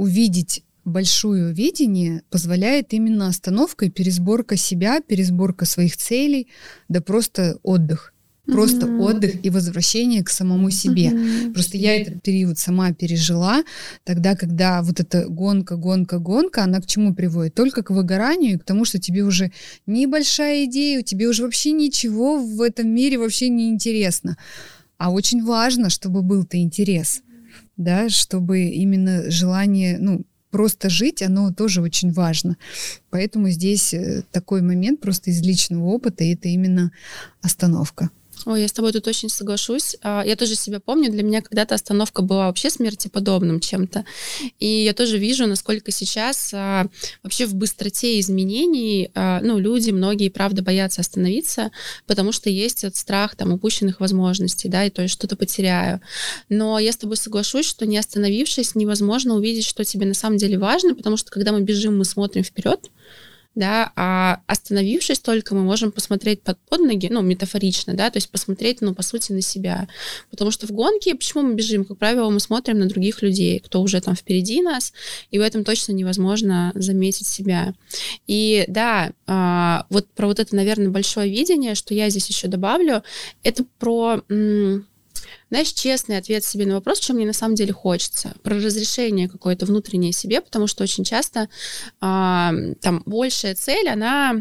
увидеть 0.00 0.64
большое 0.86 1.52
видение 1.52 2.22
позволяет 2.30 2.94
именно 2.94 3.28
остановка 3.28 3.84
и 3.84 3.90
пересборка 3.90 4.56
себя, 4.56 5.02
пересборка 5.02 5.66
своих 5.66 5.98
целей, 5.98 6.48
да 6.88 7.02
просто 7.02 7.58
отдых. 7.62 8.14
Просто 8.46 8.86
mm-hmm. 8.86 9.00
отдых 9.02 9.44
и 9.44 9.50
возвращение 9.50 10.24
к 10.24 10.30
самому 10.30 10.70
себе. 10.70 11.08
Mm-hmm. 11.08 11.52
Просто 11.52 11.76
я 11.76 12.00
этот 12.00 12.22
период 12.22 12.58
сама 12.58 12.94
пережила, 12.94 13.62
тогда, 14.04 14.34
когда 14.34 14.82
вот 14.82 14.98
эта 14.98 15.28
гонка, 15.28 15.76
гонка, 15.76 16.18
гонка, 16.18 16.64
она 16.64 16.80
к 16.80 16.86
чему 16.86 17.14
приводит? 17.14 17.54
Только 17.54 17.82
к 17.82 17.90
выгоранию, 17.90 18.58
к 18.58 18.64
тому, 18.64 18.86
что 18.86 18.98
тебе 18.98 19.22
уже 19.22 19.52
небольшая 19.86 20.64
идея, 20.64 21.02
тебе 21.02 21.28
уже 21.28 21.42
вообще 21.42 21.72
ничего 21.72 22.38
в 22.38 22.62
этом 22.62 22.88
мире 22.88 23.18
вообще 23.18 23.50
не 23.50 23.68
интересно. 23.68 24.38
А 24.96 25.12
очень 25.12 25.44
важно, 25.44 25.90
чтобы 25.90 26.22
был-то 26.22 26.56
интерес, 26.56 27.22
да, 27.80 28.08
чтобы 28.08 28.64
именно 28.64 29.30
желание, 29.30 29.98
ну, 29.98 30.24
просто 30.50 30.90
жить, 30.90 31.22
оно 31.22 31.52
тоже 31.52 31.80
очень 31.80 32.12
важно. 32.12 32.56
Поэтому 33.10 33.48
здесь 33.50 33.94
э, 33.94 34.22
такой 34.32 34.62
момент 34.62 35.00
просто 35.00 35.30
из 35.30 35.40
личного 35.42 35.84
опыта, 35.86 36.24
и 36.24 36.34
это 36.34 36.48
именно 36.48 36.92
остановка. 37.40 38.10
Ой, 38.46 38.62
я 38.62 38.68
с 38.68 38.72
тобой 38.72 38.92
тут 38.92 39.06
очень 39.06 39.28
соглашусь. 39.28 39.96
А, 40.02 40.22
я 40.24 40.36
тоже 40.36 40.54
себя 40.54 40.80
помню, 40.80 41.10
для 41.10 41.22
меня 41.22 41.42
когда-то 41.42 41.74
остановка 41.74 42.22
была 42.22 42.46
вообще 42.46 42.70
смертеподобным 42.70 43.60
чем-то. 43.60 44.04
И 44.58 44.66
я 44.66 44.94
тоже 44.94 45.18
вижу, 45.18 45.46
насколько 45.46 45.90
сейчас 45.90 46.52
а, 46.54 46.86
вообще 47.22 47.46
в 47.46 47.54
быстроте 47.54 48.18
изменений, 48.20 49.10
а, 49.14 49.40
ну, 49.42 49.58
люди, 49.58 49.90
многие, 49.90 50.28
правда, 50.30 50.62
боятся 50.62 51.02
остановиться, 51.02 51.70
потому 52.06 52.32
что 52.32 52.48
есть 52.50 52.84
этот 52.84 52.96
страх 52.96 53.36
там 53.36 53.52
упущенных 53.52 54.00
возможностей, 54.00 54.68
да, 54.68 54.84
и 54.84 54.90
то 54.90 55.02
есть 55.02 55.12
что-то 55.14 55.36
потеряю. 55.36 56.00
Но 56.48 56.78
я 56.78 56.92
с 56.92 56.96
тобой 56.96 57.16
соглашусь, 57.16 57.66
что 57.66 57.86
не 57.86 57.98
остановившись, 57.98 58.74
невозможно 58.74 59.34
увидеть, 59.34 59.66
что 59.66 59.84
тебе 59.84 60.06
на 60.06 60.14
самом 60.14 60.38
деле 60.38 60.58
важно, 60.58 60.94
потому 60.94 61.16
что 61.16 61.30
когда 61.30 61.52
мы 61.52 61.60
бежим, 61.60 61.98
мы 61.98 62.04
смотрим 62.04 62.42
вперед, 62.42 62.90
да, 63.60 63.92
а 63.94 64.40
остановившись 64.46 65.20
только, 65.20 65.54
мы 65.54 65.62
можем 65.62 65.92
посмотреть 65.92 66.42
под, 66.42 66.58
под 66.68 66.80
ноги, 66.80 67.08
ну, 67.10 67.20
метафорично, 67.20 67.94
да, 67.94 68.10
то 68.10 68.16
есть 68.16 68.30
посмотреть, 68.30 68.80
ну, 68.80 68.94
по 68.94 69.02
сути, 69.02 69.32
на 69.32 69.42
себя. 69.42 69.86
Потому 70.30 70.50
что 70.50 70.66
в 70.66 70.72
гонке, 70.72 71.14
почему 71.14 71.42
мы 71.42 71.54
бежим? 71.54 71.84
Как 71.84 71.98
правило, 71.98 72.30
мы 72.30 72.40
смотрим 72.40 72.78
на 72.78 72.86
других 72.86 73.22
людей, 73.22 73.60
кто 73.60 73.82
уже 73.82 74.00
там 74.00 74.16
впереди 74.16 74.62
нас, 74.62 74.92
и 75.30 75.38
в 75.38 75.42
этом 75.42 75.62
точно 75.62 75.92
невозможно 75.92 76.72
заметить 76.74 77.26
себя. 77.26 77.74
И 78.26 78.64
да, 78.66 79.12
а, 79.26 79.86
вот 79.90 80.08
про 80.08 80.26
вот 80.26 80.40
это, 80.40 80.56
наверное, 80.56 80.88
большое 80.88 81.30
видение, 81.30 81.74
что 81.74 81.94
я 81.94 82.08
здесь 82.10 82.28
еще 82.28 82.48
добавлю, 82.48 83.02
это 83.42 83.64
про 83.78 84.22
знаешь, 85.50 85.72
честный 85.72 86.16
ответ 86.16 86.44
себе 86.44 86.66
на 86.66 86.74
вопрос, 86.74 87.00
что 87.00 87.12
мне 87.12 87.26
на 87.26 87.32
самом 87.32 87.56
деле 87.56 87.72
хочется, 87.72 88.34
про 88.42 88.56
разрешение 88.56 89.28
какое-то 89.28 89.66
внутреннее 89.66 90.12
себе, 90.12 90.40
потому 90.40 90.66
что 90.66 90.84
очень 90.84 91.04
часто 91.04 91.48
а, 92.00 92.52
там 92.80 93.02
большая 93.04 93.54
цель, 93.54 93.88
она 93.88 94.36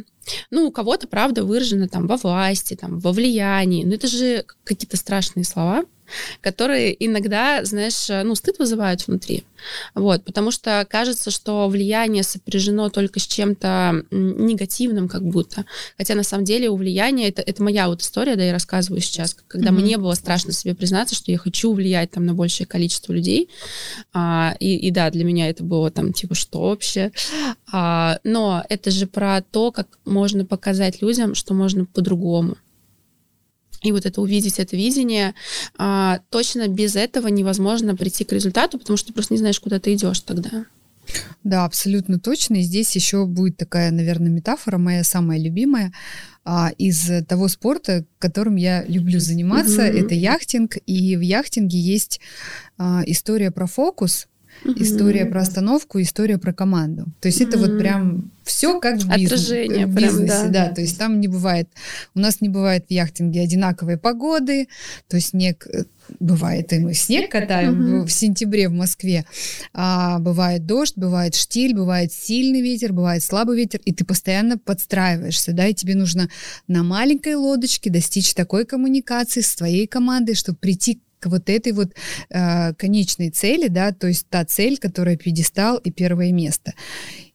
ну, 0.52 0.68
у 0.68 0.72
кого-то, 0.72 1.08
правда, 1.08 1.44
выражена 1.44 1.88
там 1.88 2.06
во 2.06 2.18
власти, 2.18 2.76
там, 2.76 3.00
во 3.00 3.12
влиянии. 3.12 3.84
Но 3.84 3.96
это 3.96 4.08
же 4.08 4.46
какие-то 4.64 4.96
страшные 4.96 5.44
слова, 5.44 5.84
которые 6.42 6.96
иногда, 7.06 7.64
знаешь, 7.66 8.08
ну, 8.10 8.36
стыд 8.36 8.60
вызывают 8.60 9.08
внутри. 9.08 9.44
Вот, 9.96 10.24
потому 10.24 10.52
что 10.52 10.86
кажется, 10.90 11.32
что 11.32 11.68
влияние 11.68 12.24
сопряжено 12.24 12.90
только 12.90 13.20
с 13.20 13.28
чем-то 13.28 14.06
негативным 14.12 15.08
как 15.08 15.24
будто. 15.24 15.66
Хотя 15.98 16.16
на 16.16 16.24
самом 16.24 16.46
деле 16.46 16.70
у 16.70 16.76
влияния, 16.76 17.30
это, 17.30 17.42
это 17.42 17.64
моя 17.64 17.88
вот 17.88 18.02
история, 18.02 18.36
да, 18.36 18.44
я 18.44 18.54
рассказываю 18.54 19.02
сейчас, 19.02 19.36
когда 19.48 19.70
mm-hmm. 19.70 19.74
мне 19.74 19.98
было 19.98 20.14
страшно 20.14 20.52
себе 20.54 20.76
признаться, 20.76 21.16
что 21.16 21.32
я 21.32 21.38
хочу 21.38 21.74
влиять 21.74 22.12
там 22.12 22.26
на 22.26 22.34
большее 22.34 22.68
количество 22.68 23.14
людей. 23.14 23.50
А, 24.14 24.56
и, 24.60 24.76
и 24.76 24.92
да, 24.92 25.10
для 25.10 25.24
меня 25.24 25.50
это 25.50 25.64
было 25.64 25.92
там 25.92 26.14
типа, 26.14 26.36
что 26.36 26.70
вообще? 26.70 27.12
А, 27.72 28.20
но 28.24 28.64
это 28.70 28.92
же 28.92 29.08
про 29.08 29.42
то, 29.42 29.72
как 29.72 29.88
можно 30.06 30.46
показать 30.46 31.02
людям, 31.02 31.36
что 31.36 31.54
можно 31.54 31.86
по-другому 31.86 32.58
и 33.82 33.92
вот 33.92 34.06
это 34.06 34.22
увидеть 34.22 34.60
это 34.60 34.76
видение, 34.76 35.34
а, 35.78 36.20
точно 36.30 36.68
без 36.68 36.96
этого 36.96 37.28
невозможно 37.28 37.96
прийти 37.96 38.24
к 38.24 38.32
результату, 38.32 38.78
потому 38.80 38.98
что 38.98 39.08
ты 39.08 39.14
просто 39.14 39.34
не 39.34 39.40
знаешь, 39.40 39.60
куда 39.60 39.80
ты 39.80 39.94
идешь 39.94 40.20
тогда. 40.22 40.66
Да, 41.44 41.66
абсолютно 41.66 42.20
точно. 42.20 42.56
И 42.56 42.62
здесь 42.62 42.96
еще 42.96 43.26
будет 43.26 43.58
такая, 43.58 43.92
наверное, 43.92 44.30
метафора, 44.30 44.78
моя 44.78 45.04
самая 45.04 45.40
любимая, 45.40 45.92
а, 46.46 46.72
из 46.78 47.10
того 47.28 47.48
спорта, 47.48 48.06
которым 48.20 48.56
я 48.56 48.84
люблю 48.86 49.20
заниматься. 49.20 49.82
Mm-hmm. 49.82 50.06
Это 50.06 50.14
яхтинг. 50.14 50.78
И 50.86 51.16
в 51.16 51.22
яхтинге 51.22 51.80
есть 51.80 52.20
а, 52.78 53.02
история 53.06 53.52
про 53.52 53.66
фокус, 53.66 54.28
mm-hmm. 54.64 54.82
история 54.82 55.26
про 55.26 55.42
остановку, 55.42 56.02
история 56.02 56.38
про 56.38 56.54
команду. 56.54 57.06
То 57.20 57.28
есть 57.28 57.42
это 57.42 57.58
вот 57.58 57.78
прям 57.78 58.32
все 58.44 58.80
как 58.80 58.98
в, 58.98 59.08
бизнес, 59.08 59.44
Отражение 59.44 59.86
в 59.86 59.94
бизнесе, 59.94 60.40
прям, 60.40 60.52
да. 60.52 60.68
да. 60.68 60.74
То 60.74 60.82
есть 60.82 60.98
там 60.98 61.20
не 61.20 61.28
бывает, 61.28 61.70
у 62.16 62.20
нас 62.20 62.42
не 62.42 62.50
бывает 62.50 62.86
в 62.88 62.92
яхтинге 62.92 63.42
одинаковой 63.42 63.98
погоды, 63.98 64.68
то 65.08 65.18
есть 65.18 65.30
снег 65.30 65.68
э, 65.68 65.84
бывает, 66.20 66.74
и 66.74 66.80
мы 66.80 66.96
снег 66.96 67.30
катаем 67.30 68.02
uh-huh. 68.02 68.06
в 68.06 68.12
сентябре 68.12 68.68
в 68.68 68.72
Москве, 68.72 69.26
а 69.74 70.18
бывает 70.20 70.66
дождь, 70.66 70.94
бывает 70.96 71.36
штиль, 71.36 71.76
бывает 71.76 72.12
сильный 72.12 72.62
ветер, 72.62 72.92
бывает 72.92 73.24
слабый 73.24 73.56
ветер, 73.56 73.82
и 73.86 73.94
ты 73.94 74.04
постоянно 74.04 74.58
подстраиваешься, 74.58 75.54
да, 75.54 75.68
и 75.68 75.74
тебе 75.76 75.96
нужно 75.96 76.30
на 76.68 76.84
маленькой 76.84 77.36
лодочке 77.36 77.92
достичь 77.92 78.34
такой 78.34 78.66
коммуникации 78.66 79.42
с 79.42 79.56
твоей 79.56 79.86
командой, 79.86 80.34
чтобы 80.34 80.58
прийти 80.58 81.02
к 81.20 81.28
вот 81.28 81.50
этой 81.50 81.74
вот 81.74 81.94
э, 82.30 82.74
конечной 82.74 83.30
цели, 83.30 83.68
да, 83.68 83.92
то 83.92 84.08
есть 84.08 84.28
та 84.30 84.46
цель, 84.46 84.78
которая 84.78 85.18
пьедестал 85.18 85.78
и 85.78 85.92
первое 85.92 86.32
место. 86.32 86.74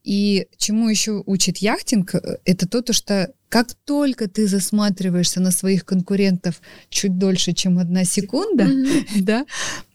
И 0.03 0.47
чему 0.57 0.89
еще 0.89 1.23
учит 1.27 1.59
яхтинг, 1.59 2.15
э, 2.15 2.39
это 2.45 2.69
то, 2.69 2.83
то, 2.83 2.93
что 2.93 3.33
как 3.49 3.75
только 3.85 4.29
ты 4.29 4.49
засматриваешься 4.49 5.41
на 5.41 5.51
своих 5.51 5.85
конкурентов 5.85 6.61
чуть 6.89 7.19
дольше, 7.19 7.53
чем 7.53 7.79
одна 7.79 8.05
секунда, 8.05 8.65
mm-hmm. 8.65 9.07
да, 9.21 9.47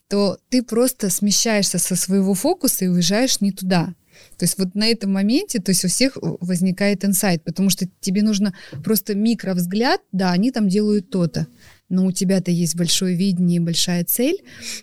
то 0.07 0.37
ты 0.49 0.63
просто 0.63 1.09
смещаешься 1.09 1.77
со 1.77 1.95
своего 1.95 2.33
фокуса 2.33 2.85
и 2.85 2.87
уезжаешь 2.87 3.41
не 3.41 3.51
туда. 3.51 3.93
То 4.37 4.45
есть 4.45 4.57
вот 4.57 4.75
на 4.75 4.87
этом 4.87 5.13
моменте, 5.13 5.59
то 5.59 5.71
есть 5.71 5.85
у 5.85 5.87
всех 5.87 6.17
возникает 6.21 7.05
инсайт, 7.05 7.43
потому 7.43 7.69
что 7.69 7.87
тебе 7.99 8.23
нужно 8.23 8.53
просто 8.83 9.15
микровзгляд, 9.15 10.01
да, 10.11 10.31
они 10.31 10.51
там 10.51 10.67
делают 10.67 11.09
то-то, 11.09 11.47
но 11.89 12.05
у 12.05 12.11
тебя-то 12.11 12.51
есть 12.51 12.75
большое 12.75 13.15
видение 13.15 13.57
и 13.57 13.63
большая 13.63 14.05
цель, 14.05 14.37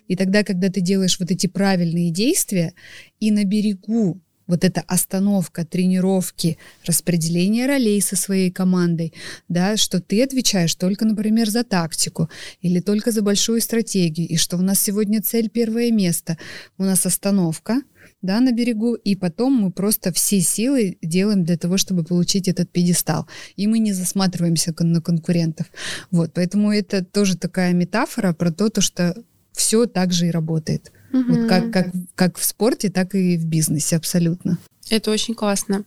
и 0.07 0.15
тогда, 0.15 0.43
когда 0.43 0.69
ты 0.69 0.81
делаешь 0.81 1.19
вот 1.19 1.31
эти 1.31 1.47
правильные 1.47 2.11
действия, 2.11 2.73
и 3.19 3.31
на 3.31 3.45
берегу 3.45 4.21
вот 4.47 4.63
эта 4.63 4.81
остановка, 4.87 5.65
тренировки, 5.65 6.57
распределение 6.85 7.67
ролей 7.67 8.01
со 8.01 8.15
своей 8.15 8.51
командой, 8.51 9.13
да, 9.49 9.77
что 9.77 10.01
ты 10.01 10.23
отвечаешь 10.23 10.75
только, 10.75 11.05
например, 11.05 11.49
за 11.49 11.63
тактику 11.63 12.29
или 12.61 12.79
только 12.79 13.11
за 13.11 13.21
большую 13.21 13.61
стратегию, 13.61 14.27
и 14.27 14.37
что 14.37 14.57
у 14.57 14.61
нас 14.61 14.81
сегодня 14.81 15.21
цель 15.21 15.49
первое 15.49 15.91
место, 15.91 16.37
у 16.77 16.83
нас 16.83 17.05
остановка, 17.05 17.81
да, 18.21 18.39
на 18.39 18.51
берегу, 18.51 18.95
и 18.95 19.15
потом 19.15 19.53
мы 19.53 19.71
просто 19.71 20.11
все 20.11 20.39
силы 20.41 20.97
делаем 21.01 21.43
для 21.43 21.57
того, 21.57 21.77
чтобы 21.77 22.03
получить 22.03 22.47
этот 22.47 22.69
пьедестал. 22.71 23.27
И 23.55 23.67
мы 23.67 23.79
не 23.79 23.93
засматриваемся 23.93 24.73
на 24.79 25.01
конкурентов. 25.01 25.67
Вот, 26.09 26.31
поэтому 26.33 26.71
это 26.71 27.03
тоже 27.03 27.37
такая 27.37 27.73
метафора 27.73 28.33
про 28.33 28.51
то, 28.51 28.69
то 28.69 28.81
что 28.81 29.15
все 29.51 29.85
так 29.85 30.13
же 30.13 30.27
и 30.27 30.31
работает. 30.31 30.91
Угу. 31.13 31.23
Вот 31.33 31.49
как, 31.49 31.71
как, 31.71 31.87
как 32.15 32.37
в 32.37 32.43
спорте, 32.43 32.89
так 32.89 33.15
и 33.15 33.37
в 33.37 33.45
бизнесе 33.45 33.95
абсолютно. 33.95 34.57
Это 34.89 35.11
очень 35.11 35.35
классно. 35.35 35.83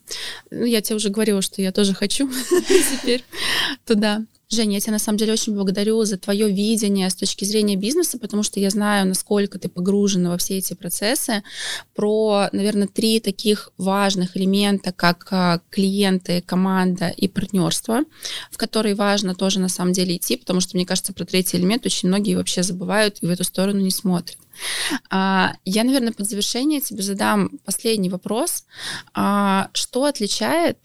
Ну, 0.50 0.64
я 0.64 0.82
тебе 0.82 0.96
уже 0.96 1.08
говорила, 1.08 1.40
что 1.42 1.62
я 1.62 1.72
тоже 1.72 1.94
хочу 1.94 2.30
теперь 3.00 3.24
туда. 3.86 4.24
Женя, 4.52 4.74
я 4.74 4.80
тебя 4.80 4.94
на 4.94 4.98
самом 4.98 5.16
деле 5.16 5.32
очень 5.32 5.54
благодарю 5.54 6.02
за 6.04 6.18
твое 6.18 6.50
видение 6.50 7.08
с 7.08 7.14
точки 7.14 7.44
зрения 7.44 7.76
бизнеса, 7.76 8.18
потому 8.18 8.42
что 8.42 8.58
я 8.58 8.70
знаю, 8.70 9.06
насколько 9.06 9.60
ты 9.60 9.68
погружена 9.68 10.28
во 10.28 10.38
все 10.38 10.58
эти 10.58 10.74
процессы. 10.74 11.44
Про, 11.94 12.48
наверное, 12.50 12.88
три 12.88 13.20
таких 13.20 13.70
важных 13.78 14.36
элемента, 14.36 14.90
как 14.90 15.28
а, 15.30 15.60
клиенты, 15.70 16.42
команда 16.42 17.10
и 17.10 17.28
партнерство, 17.28 18.00
в 18.50 18.56
которые 18.56 18.96
важно 18.96 19.36
тоже 19.36 19.60
на 19.60 19.68
самом 19.68 19.92
деле 19.92 20.16
идти, 20.16 20.36
потому 20.36 20.60
что, 20.60 20.76
мне 20.76 20.84
кажется, 20.84 21.12
про 21.12 21.24
третий 21.24 21.56
элемент 21.56 21.86
очень 21.86 22.08
многие 22.08 22.34
вообще 22.34 22.64
забывают 22.64 23.18
и 23.20 23.26
в 23.26 23.30
эту 23.30 23.44
сторону 23.44 23.78
не 23.78 23.92
смотрят. 23.92 24.38
А, 25.10 25.52
я, 25.64 25.84
наверное, 25.84 26.12
под 26.12 26.28
завершение 26.28 26.80
тебе 26.80 27.04
задам 27.04 27.60
последний 27.64 28.10
вопрос. 28.10 28.64
А, 29.14 29.70
что 29.74 30.06
отличает 30.06 30.76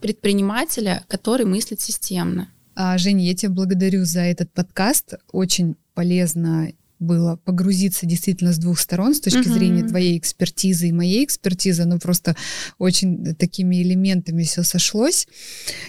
предпринимателя, 0.00 1.04
который 1.06 1.46
мыслит 1.46 1.80
системно? 1.80 2.50
А, 2.80 2.96
Женя, 2.96 3.24
я 3.24 3.34
тебя 3.34 3.50
благодарю 3.50 4.04
за 4.04 4.20
этот 4.20 4.52
подкаст. 4.52 5.14
Очень 5.32 5.74
полезно 5.94 6.70
было 7.00 7.34
погрузиться 7.34 8.06
действительно 8.06 8.52
с 8.52 8.58
двух 8.58 8.78
сторон, 8.78 9.16
с 9.16 9.20
точки 9.20 9.48
uh-huh. 9.48 9.52
зрения 9.52 9.82
твоей 9.82 10.16
экспертизы 10.16 10.86
и 10.88 10.92
моей 10.92 11.24
экспертизы, 11.24 11.86
но 11.86 11.98
просто 11.98 12.36
очень 12.78 13.34
такими 13.34 13.82
элементами 13.82 14.44
все 14.44 14.62
сошлось. 14.62 15.26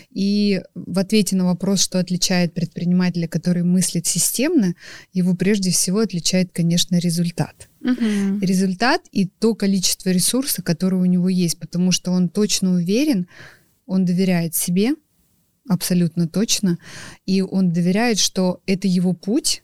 И 0.10 0.62
в 0.73 0.97
ответе 0.97 1.36
на 1.36 1.45
вопрос, 1.45 1.84
что 1.84 1.99
отличает 1.99 2.56
предпринимателя, 2.56 3.28
который 3.28 3.62
мыслит 3.62 4.08
системно, 4.08 4.73
его 5.13 5.36
прежде 5.36 5.69
всего 5.69 5.99
отличает, 5.99 6.52
конечно, 6.52 6.95
результат. 6.95 7.69
Uh-huh. 7.82 8.39
Результат 8.43 9.02
и 9.12 9.28
то 9.28 9.54
количество 9.54 10.10
ресурса, 10.10 10.63
которое 10.63 10.97
у 10.97 11.06
него 11.06 11.30
есть, 11.30 11.60
потому 11.60 11.91
что 11.91 12.10
он 12.10 12.30
точно 12.30 12.73
уверен, 12.73 13.28
он 13.86 14.06
доверяет 14.06 14.56
себе, 14.56 14.95
абсолютно 15.69 16.27
точно. 16.27 16.77
И 17.25 17.41
он 17.41 17.71
доверяет, 17.71 18.19
что 18.19 18.62
это 18.65 18.88
его 18.88 19.13
путь, 19.13 19.63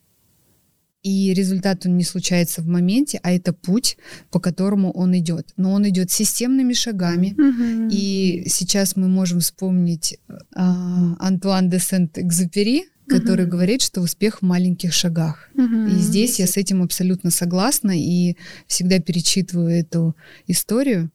и 1.05 1.33
результат 1.35 1.85
он 1.85 1.97
не 1.97 2.03
случается 2.03 2.63
в 2.63 2.67
моменте, 2.67 3.19
а 3.21 3.31
это 3.31 3.53
путь, 3.53 3.97
по 4.31 4.39
которому 4.39 4.91
он 4.91 5.15
идет. 5.15 5.53
Но 5.55 5.71
он 5.73 5.87
идет 5.87 6.09
системными 6.09 6.73
шагами. 6.73 7.35
Mm-hmm. 7.37 7.89
И 7.91 8.45
сейчас 8.47 8.95
мы 8.95 9.07
можем 9.07 9.39
вспомнить 9.39 10.17
э, 10.27 10.35
Антуан 10.55 11.69
де 11.69 11.77
Сент-Экзупери, 11.77 12.85
который 13.07 13.45
mm-hmm. 13.45 13.49
говорит, 13.49 13.81
что 13.83 14.01
успех 14.01 14.39
в 14.39 14.41
маленьких 14.41 14.93
шагах. 14.93 15.51
Mm-hmm. 15.55 15.91
И 15.91 15.99
здесь 15.99 16.39
я 16.39 16.47
с 16.47 16.57
этим 16.57 16.81
абсолютно 16.81 17.29
согласна 17.29 17.91
и 17.95 18.35
всегда 18.65 18.97
перечитываю 18.97 19.69
эту 19.69 20.15
историю 20.47 21.11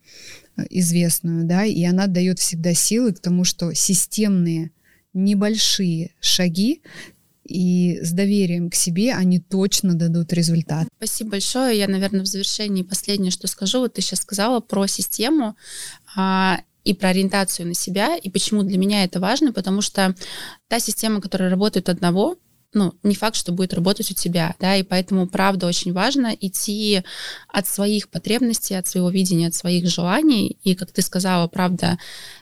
э, 0.57 0.67
известную, 0.71 1.47
да, 1.47 1.65
и 1.65 1.83
она 1.83 2.07
дает 2.07 2.39
всегда 2.39 2.75
силы 2.75 3.13
к 3.13 3.19
тому, 3.19 3.43
что 3.43 3.75
системные 3.75 4.71
небольшие 5.13 6.15
шаги, 6.21 6.83
и 7.45 7.99
с 8.01 8.13
доверием 8.13 8.71
к 8.71 8.75
себе 8.77 9.13
они 9.13 9.41
точно 9.41 9.95
дадут 9.95 10.33
результат. 10.33 10.87
Спасибо 10.99 11.31
большое. 11.31 11.79
Я, 11.79 11.89
наверное, 11.89 12.23
в 12.23 12.27
завершении 12.27 12.85
последнее, 12.85 13.33
что 13.33 13.49
скажу. 13.49 13.81
Вот 13.81 13.95
ты 13.95 14.03
сейчас 14.03 14.21
сказала 14.21 14.61
про 14.61 14.87
систему 14.87 15.57
а, 16.15 16.61
и 16.85 16.95
про 16.95 17.09
ориентацию 17.09 17.67
на 17.67 17.75
себя, 17.75 18.17
и 18.17 18.31
почему 18.31 18.63
для 18.63 18.79
меня 18.79 19.05
это 19.05 19.19
важно, 19.19 19.53
потому 19.53 19.83
что 19.83 20.15
та 20.69 20.79
система, 20.79 21.21
которая 21.21 21.51
работает 21.51 21.89
одного, 21.89 22.37
ну, 22.73 22.95
не 23.03 23.15
факт, 23.15 23.37
что 23.37 23.53
будет 23.53 23.75
работать 23.75 24.11
у 24.11 24.15
тебя, 24.15 24.55
да, 24.61 24.77
и 24.77 24.83
поэтому, 24.83 25.27
правда, 25.27 25.67
очень 25.67 25.93
важно 25.93 26.37
идти 26.41 27.03
от 27.49 27.67
своих 27.67 28.09
потребностей, 28.09 28.75
от 28.75 28.87
своего 28.87 29.11
видения, 29.11 29.49
от 29.49 29.55
своих 29.55 29.89
желаний, 29.89 30.57
и, 30.63 30.75
как 30.75 30.93
ты 30.93 31.03
сказала, 31.03 31.49
правда, 31.49 31.99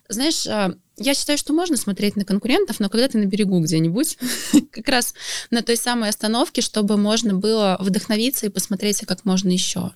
знаешь, 0.08 0.46
а, 0.46 0.74
я 0.98 1.14
считаю, 1.14 1.38
что 1.38 1.52
можно 1.52 1.76
смотреть 1.76 2.16
на 2.16 2.24
конкурентов, 2.24 2.80
но 2.80 2.88
когда 2.88 3.08
ты 3.08 3.18
на 3.18 3.24
берегу 3.24 3.60
где-нибудь, 3.60 4.18
как 4.70 4.88
раз 4.88 5.14
на 5.50 5.62
той 5.62 5.76
самой 5.76 6.10
остановке, 6.10 6.60
чтобы 6.60 6.96
можно 6.96 7.34
было 7.34 7.76
вдохновиться 7.80 8.46
и 8.46 8.50
посмотреть, 8.50 9.02
а 9.02 9.06
как 9.06 9.24
можно 9.24 9.48
еще. 9.48 9.92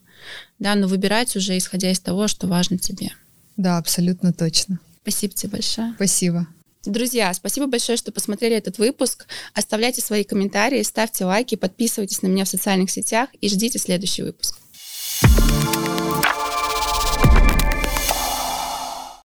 Да, 0.59 0.75
но 0.75 0.87
выбирать 0.87 1.35
уже 1.37 1.59
исходя 1.59 1.91
из 1.91 2.01
того, 2.01 2.29
что 2.29 2.47
важно 2.47 2.79
тебе. 2.79 3.11
Да, 3.57 3.79
абсолютно 3.79 4.33
точно. 4.33 4.79
Спасибо 5.03 5.35
тебе 5.35 5.51
большое. 5.51 5.93
Спасибо. 5.97 6.47
Друзья, 6.85 7.33
спасибо 7.33 7.67
большое, 7.69 7.97
что 7.97 8.11
посмотрели 8.11 8.57
этот 8.57 8.79
выпуск. 8.79 9.27
Оставляйте 9.55 10.01
свои 10.01 10.25
комментарии, 10.25 10.83
ставьте 10.83 11.25
лайки, 11.25 11.55
подписывайтесь 11.55 12.23
на 12.23 12.27
меня 12.27 12.45
в 12.45 12.49
социальных 12.49 12.91
сетях 12.91 13.29
и 13.41 13.49
ждите 13.49 13.79
следующий 13.79 14.23
выпуск. 14.23 14.59